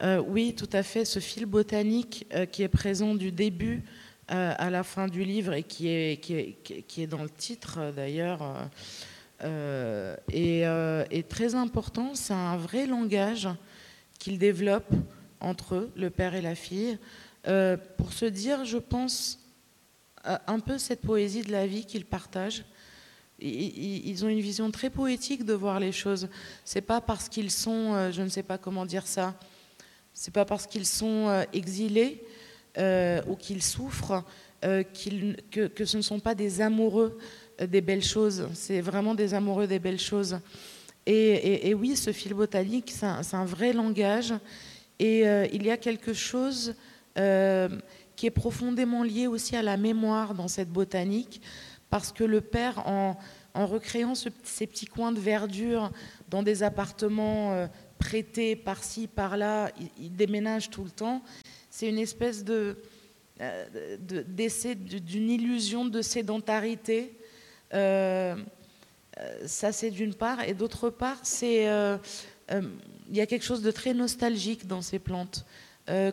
[0.03, 3.85] euh, oui, tout à fait, ce fil botanique qui est présent du début
[4.31, 7.29] euh, à la fin du livre et qui est, qui est, qui est- dans le
[7.29, 8.41] titre euh, d'ailleurs,
[9.41, 12.15] est, euh, très important.
[12.15, 13.49] C'est un vrai langage
[14.21, 14.93] qu'il développe
[15.41, 16.97] entre eux, le père et la fille,
[17.97, 19.41] pour se dire, je pense,
[20.25, 22.65] un peu cette poésie de la vie qu'ils partagent.
[23.41, 26.29] Ils ont une vision très poétique de voir les choses.
[26.65, 29.35] C'est pas parce qu'ils sont, je ne sais pas comment dire ça,
[30.15, 32.25] c'est pas parce qu'ils sont exilés
[32.79, 34.25] ou qu'ils souffrent
[34.65, 37.19] euh, que, ce ne sont pas des amoureux
[37.61, 38.49] euh, des belles choses.
[38.55, 40.39] C'est vraiment des amoureux des belles choses.
[41.05, 44.33] Et, oui, ce fil botanique, c'est un, vrai langage.
[45.01, 46.77] Et euh, il y a quelque chose
[47.19, 47.69] euh,
[48.15, 51.41] qui est profondément lié aussi à la mémoire dans cette botanique,
[51.91, 53.17] parce que le père, en,
[53.55, 55.91] recréant ce- ces petits coins de verdure
[56.29, 57.67] dans des appartements euh,
[57.99, 61.21] prêtés par-ci, par-là, il déménage tout le temps.
[61.75, 62.77] C'est une espèce de
[63.41, 67.17] euh, de- d'essai de- d'une illusion de sédentarité.
[67.73, 68.37] Euh,
[69.19, 70.43] euh, ça, c'est d'une part.
[70.47, 71.65] Et d'autre part, c'est
[73.09, 75.47] il y a quelque chose de très nostalgique dans ces plantes,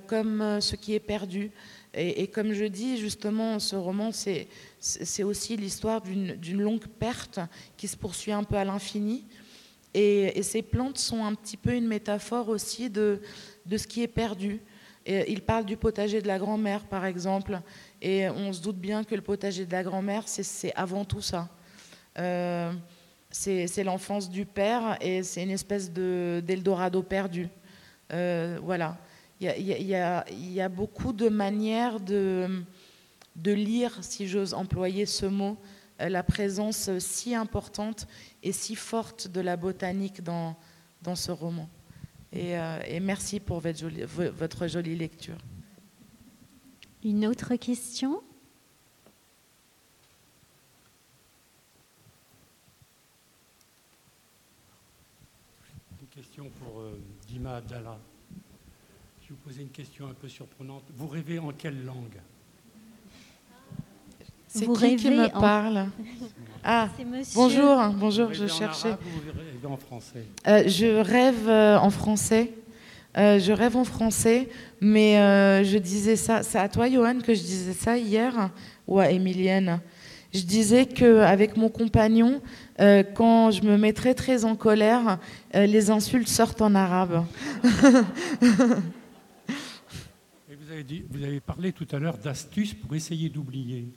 [0.07, 1.51] comme ce qui est perdu.
[1.93, 7.41] Et, comme je dis, justement, ce roman, c'est aussi l'histoire d'une d'une longue perte
[7.75, 9.25] qui se poursuit un peu à l'infini.
[9.93, 13.19] Et, et ces plantes sont un petit peu une métaphore aussi de,
[13.65, 14.61] de ce qui est perdu.
[15.09, 17.59] Il parle du potager de la grand-mère, par exemple.
[18.01, 21.49] Et on se doute bien que le potager de la grand-mère, c'est- avant tout ça.
[22.17, 22.71] Euh,
[23.31, 27.49] c'est l'enfance du père et c'est une espèce de- d'Eldorado perdu.
[28.09, 28.97] Voilà.
[29.41, 32.63] Il y a, beaucoup de manières de,
[33.45, 35.57] lire, si j'ose employer ce mot,
[36.01, 38.05] euh, la présence si importante
[38.43, 40.55] et si forte de la botanique dans
[41.15, 41.69] ce roman.
[42.31, 42.51] Et,
[42.87, 45.37] et merci pour votre jolie, votre jolie lecture.
[47.03, 48.21] Une autre question?
[56.11, 57.97] Question pour euh, Dima Abdallah.
[59.21, 60.83] Je vais vous poser une question un peu surprenante.
[60.93, 62.19] Vous rêvez en quelle langue?
[64.49, 65.85] C'est qui qui me parle?
[66.63, 66.89] Ah,
[67.35, 68.95] bonjour, bonjour, je cherchais.
[69.63, 70.25] en français?
[70.47, 72.51] Euh, Je rêve euh, en français.
[73.15, 74.49] je rêve en français,
[74.81, 76.43] mais je disais ça.
[76.43, 78.49] C'est à toi, Johan, que je disais ça hier
[78.87, 79.79] ou à Emilienne
[80.33, 82.41] je disais qu'avec mon compagnon,
[82.79, 85.19] euh, quand je me mets très très en colère,
[85.55, 87.25] euh, les insultes sortent en arabe.
[87.63, 88.51] vous,
[90.71, 93.87] avez vous avez parlé tout à l'heure d'astuces pour essayer d'oublier.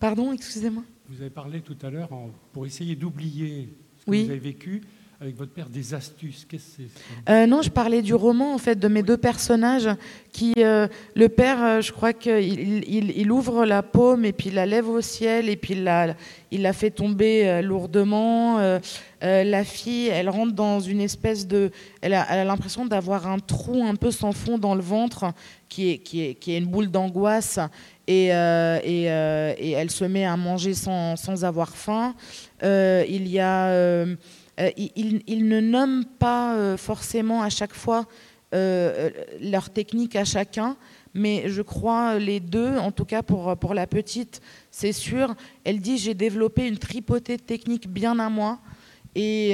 [0.00, 0.82] Pardon, excusez-moi.
[1.10, 2.08] Vous avez parlé tout à l'heure
[2.52, 4.24] pour essayer d'oublier ce que oui.
[4.24, 4.80] vous avez vécu
[5.22, 6.46] avec votre père des astuces.
[6.48, 9.88] Qu'est-ce que c'est euh, Non, je parlais du roman, en fait, de mes deux personnages.
[10.32, 14.54] Qui, euh, le père, euh, je crois qu'il il, ouvre la paume et puis il
[14.54, 18.78] la lève au ciel et puis il la, fait tomber lourdement.
[19.20, 21.70] la fille, elle rentre dans une espèce de.
[22.00, 25.34] Elle a l'impression d'avoir un trou un peu sans fond dans le ventre
[25.68, 27.58] qui est, une boule d'angoisse.
[28.06, 32.14] Et, elle se met à manger sans avoir faim.
[32.62, 34.06] il y a
[34.60, 38.06] euh, ils, ne nomment pas euh, forcément à chaque fois
[38.52, 40.76] euh, leur technique à chacun,
[41.14, 45.34] mais je crois les deux, en tout cas pour, pour la petite, c'est sûr.
[45.64, 48.58] Elle dit j'ai développé une tripotée de techniques bien à moi
[49.14, 49.52] et,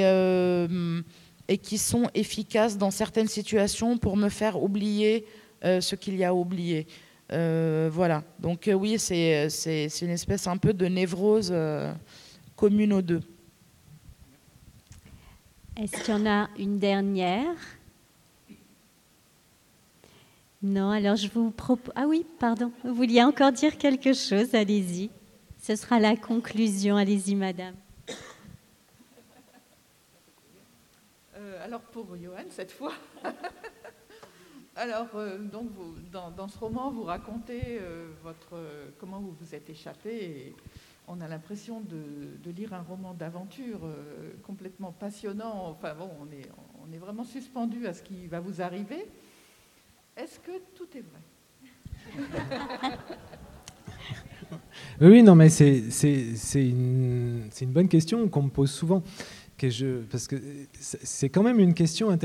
[1.47, 5.25] et qui sont efficaces dans certaines situations pour me faire oublier
[5.63, 6.85] ce qu'il y a à oublier.
[7.29, 9.47] voilà, donc oui, c'est
[10.01, 11.53] une espèce un peu de névrose
[12.55, 13.21] commune aux deux.
[15.79, 17.55] Est-ce qu'il y en a une dernière?
[20.63, 21.93] Non, alors je vous propose...
[21.95, 25.11] Ah oui, pardon, vous vouliez encore dire quelque chose, allez-y.
[25.61, 27.75] Ce sera la conclusion, allez-y, madame.
[31.35, 32.93] Euh, alors pour Johan, cette fois.
[34.75, 35.69] alors, euh, donc,
[36.11, 38.59] dans, ce roman, vous racontez euh, votre,
[38.99, 40.55] comment vous vous êtes échappé
[41.07, 45.69] on a l'impression de, lire un roman d'aventure euh, complètement passionnant.
[45.69, 49.07] Enfin bon, on est, vraiment suspendu à ce qui va vous arriver.
[50.15, 51.21] Est-ce que tout est vrai?
[55.01, 55.83] Oui, non, mais c'est
[56.55, 59.03] une, bonne question qu'on me pose souvent.
[60.09, 60.35] Parce que
[60.79, 62.17] c'est quand même une question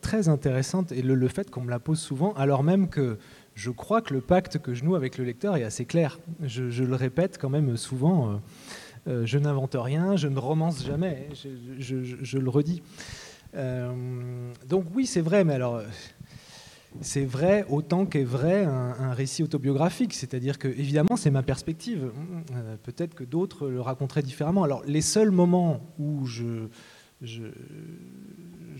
[0.00, 3.18] très intéressante et le, le fait qu'on me la pose souvent, alors même que
[3.58, 6.20] je crois que le pacte que je noue avec le lecteur est assez clair.
[6.42, 8.36] Je, le répète quand même souvent, euh,
[9.08, 11.28] euh, je n'invente rien, je ne romance jamais,
[11.80, 12.82] je, le redis.
[13.56, 15.82] Euh, donc oui, c'est vrai, mais alors
[17.00, 22.12] c'est vrai autant qu'est vrai un, récit autobiographique, c'est-à-dire que évidemment c'est ma perspective.
[22.84, 24.62] Peut-être que d'autres le raconteraient différemment.
[24.62, 26.68] Alors les seuls moments où je,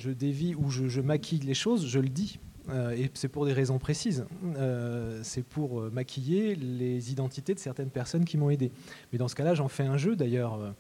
[0.07, 2.39] dévie, où je maquille les choses, je le dis
[2.71, 4.27] et c'est pour des raisons précises.
[4.57, 8.71] Euh, c'est pour euh, maquiller les identités de certaines personnes qui m'ont aidé.
[9.13, 10.75] Mais dans ce cas-là, j'en fais un jeu d'ailleurs.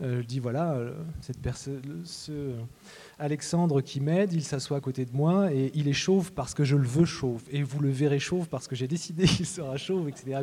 [0.00, 0.78] je dis voilà,
[1.20, 2.52] cette personne, ce
[3.18, 6.64] Alexandre qui m'aide, il s'assoit à côté de moi et il est chauve parce que
[6.64, 7.42] je le veux chauve.
[7.50, 10.42] Et vous le verrez chauve parce que j'ai décidé qu'il sera chauve, etc.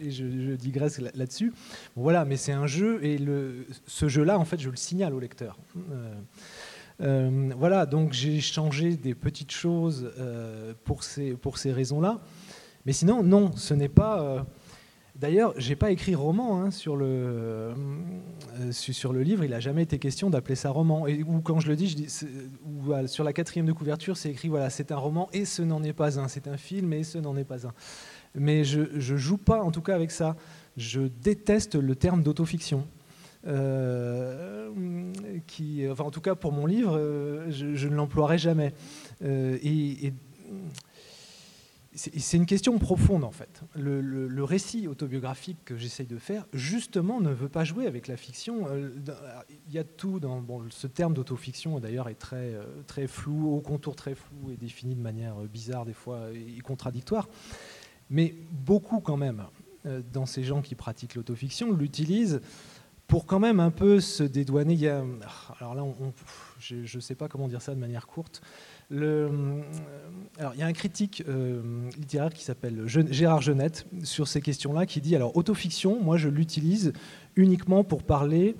[0.00, 1.52] Et je, digresse là-dessus.
[1.94, 3.18] voilà, mais c'est un jeu et
[3.86, 5.58] ce jeu-là, en fait, je le signale au lecteur.
[5.92, 6.14] Euh,
[6.98, 12.20] voilà, donc j'ai changé des petites choses euh, pour ces, pour ces raisons-là.
[12.86, 14.20] Mais sinon, non, ce n'est pas.
[14.20, 14.42] Euh,
[15.16, 17.74] d'ailleurs, j'ai pas écrit roman hein, sur, le,
[18.70, 19.44] sur le livre.
[19.44, 21.06] Il n'a jamais été question d'appeler ça roman.
[21.06, 24.70] Et, ou quand je le dis, je sur la quatrième de couverture, c'est écrit voilà,
[24.70, 26.28] c'est un roman et ce n'en est pas un.
[26.28, 27.72] C'est un film et ce n'en est pas un.
[28.34, 30.36] Mais je ne joue pas, en tout cas, avec ça.
[30.76, 32.86] Je déteste le terme d'autofiction.
[33.46, 35.12] Euh,
[35.46, 38.72] qui, enfin en tout cas pour mon livre, euh, je, ne l'emploierai jamais.
[39.22, 40.12] Euh, et,
[41.94, 43.62] c'est une question profonde en fait.
[43.74, 48.66] Le, récit autobiographique que j'essaye de faire, justement, ne veut pas jouer avec la fiction.
[49.66, 51.80] Il y a tout dans bon, ce terme d'autofiction.
[51.80, 52.52] D'ailleurs, est très
[52.86, 57.30] très flou, au contour très flou et défini de manière bizarre des fois et contradictoire.
[58.10, 59.46] Mais beaucoup quand même
[60.12, 62.42] dans ces gens qui pratiquent l'autofiction l'utilisent
[63.06, 64.74] pour quand même un peu se dédouaner.
[64.74, 65.04] Il y a,
[65.60, 65.84] alors là,
[66.58, 68.42] je ne sais pas comment dire ça de manière courte.
[68.88, 69.62] Le,
[70.38, 74.86] alors, il y a un critique euh, littéraire qui s'appelle Gérard Genette sur ces questions-là
[74.86, 76.92] qui dit alors autofiction, moi je l'utilise
[77.34, 78.54] uniquement pour parler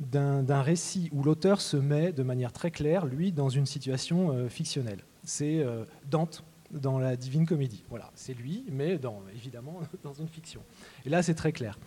[0.00, 4.48] d'un récit où l'auteur se met de manière très claire, lui, dans une situation euh,
[4.48, 5.00] fictionnelle.
[5.24, 7.84] C'est euh, Dante dans la Divine Comédie.
[7.88, 8.98] Voilà, c'est lui, mais
[9.34, 10.60] évidemment dans une fiction.
[11.04, 11.78] Et là, c'est très clair.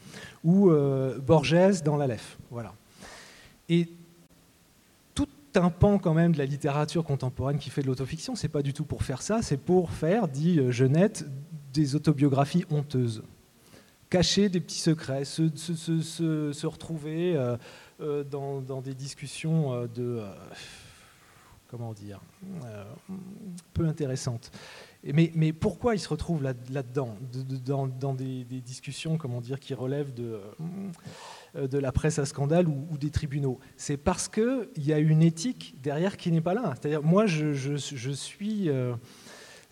[0.44, 2.38] Ou euh, Borges dans l'Aleph.
[2.52, 2.74] Voilà.
[3.70, 3.90] Et
[5.16, 8.62] tout un pan quand même de la littérature contemporaine qui fait de l'autofiction, c'est pas
[8.62, 11.26] du tout pour faire ça, c'est pour faire, dit Genette,
[11.74, 13.24] des autobiographies honteuses
[14.14, 17.58] cacher des petits secrets, se, retrouver euh,
[18.00, 20.22] euh, dans, des discussions euh, de
[21.74, 22.22] comment dire
[23.74, 24.52] peu intéressantes.
[25.04, 27.18] Mais, mais, pourquoi ils se retrouvent là-dedans,
[27.66, 30.40] dans, des, discussions, comment dire, qui relèvent de,
[31.56, 33.60] de la presse à scandale ou, des tribunaux?
[33.76, 36.76] C'est parce qu'il y a une éthique derrière qui n'est pas là.
[36.80, 38.70] C'est-à-dire, moi, je, je suis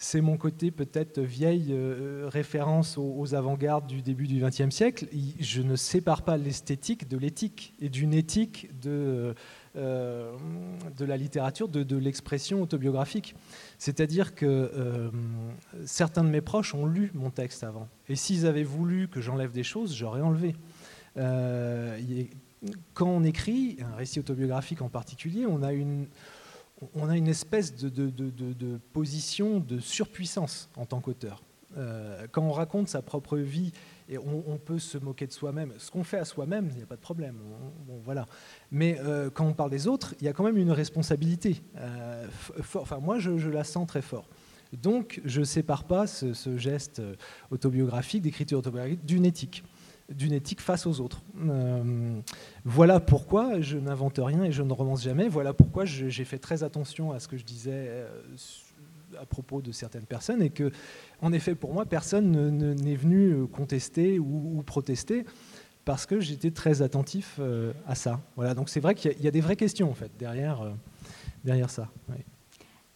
[0.01, 5.05] c'est mon côté peut-être vieille euh, référence aux, avant-gardes du début du XXe siècle.
[5.39, 9.33] Je ne sépare pas l'esthétique de l'éthique et d'une éthique de, euh,
[9.75, 13.35] de la littérature, de, l'expression autobiographique.
[13.77, 15.09] C'est-à-dire que euh,
[15.85, 17.87] certains de mes proches ont lu mon texte avant.
[18.09, 20.55] Et s'ils avaient voulu que j'enlève des choses, j'aurais enlevé.
[22.93, 26.07] quand on écrit, un récit autobiographique en particulier, on a une
[26.95, 31.41] on a une espèce de, position de surpuissance en tant qu'auteur.
[31.77, 33.71] Euh, quand on raconte sa propre vie,
[34.09, 36.85] et on, peut se moquer de soi-même, ce qu'on fait à soi-même, il n'y a
[36.85, 37.37] pas de problème.
[38.03, 38.25] voilà.
[38.71, 41.61] Mais euh, quand on parle des autres, il y a quand même une responsabilité.
[41.77, 42.25] Euh,
[42.75, 44.29] enfin, moi, je, la sens très fort.
[44.81, 47.01] Donc, je ne sépare pas ce geste
[47.49, 49.63] autobiographique, d'écriture autobiographique, d'une éthique
[50.13, 51.21] d'une éthique face aux autres.
[51.39, 52.19] Euh,
[52.65, 55.27] voilà pourquoi je n'invente rien et je ne romance jamais.
[55.27, 58.07] Voilà pourquoi j'ai fait très attention à ce que je disais euh,
[59.19, 60.71] à propos de certaines personnes et que,
[61.21, 65.25] en effet, pour moi, personne n'est venu contester ou, protester
[65.85, 68.19] parce que j'étais très attentif euh, à ça.
[68.35, 70.61] Voilà, donc c'est vrai qu'il y, a des vraies questions en fait derrière,
[71.43, 71.89] derrière ça.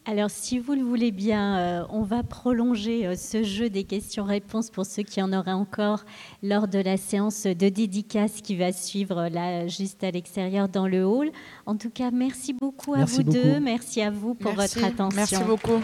[0.07, 4.69] Alors, si vous le voulez bien, euh, on va prolonger euh, ce jeu des questions-réponses
[4.69, 6.05] pour ceux qui en auraient encore
[6.43, 11.03] lors de la séance de dédicace qui va suivre là, juste à l'extérieur dans le
[11.05, 11.31] hall.
[11.65, 13.59] En tout cas, merci beaucoup à vous deux.
[13.59, 15.17] Merci à vous pour votre attention.
[15.17, 15.81] Merci beaucoup.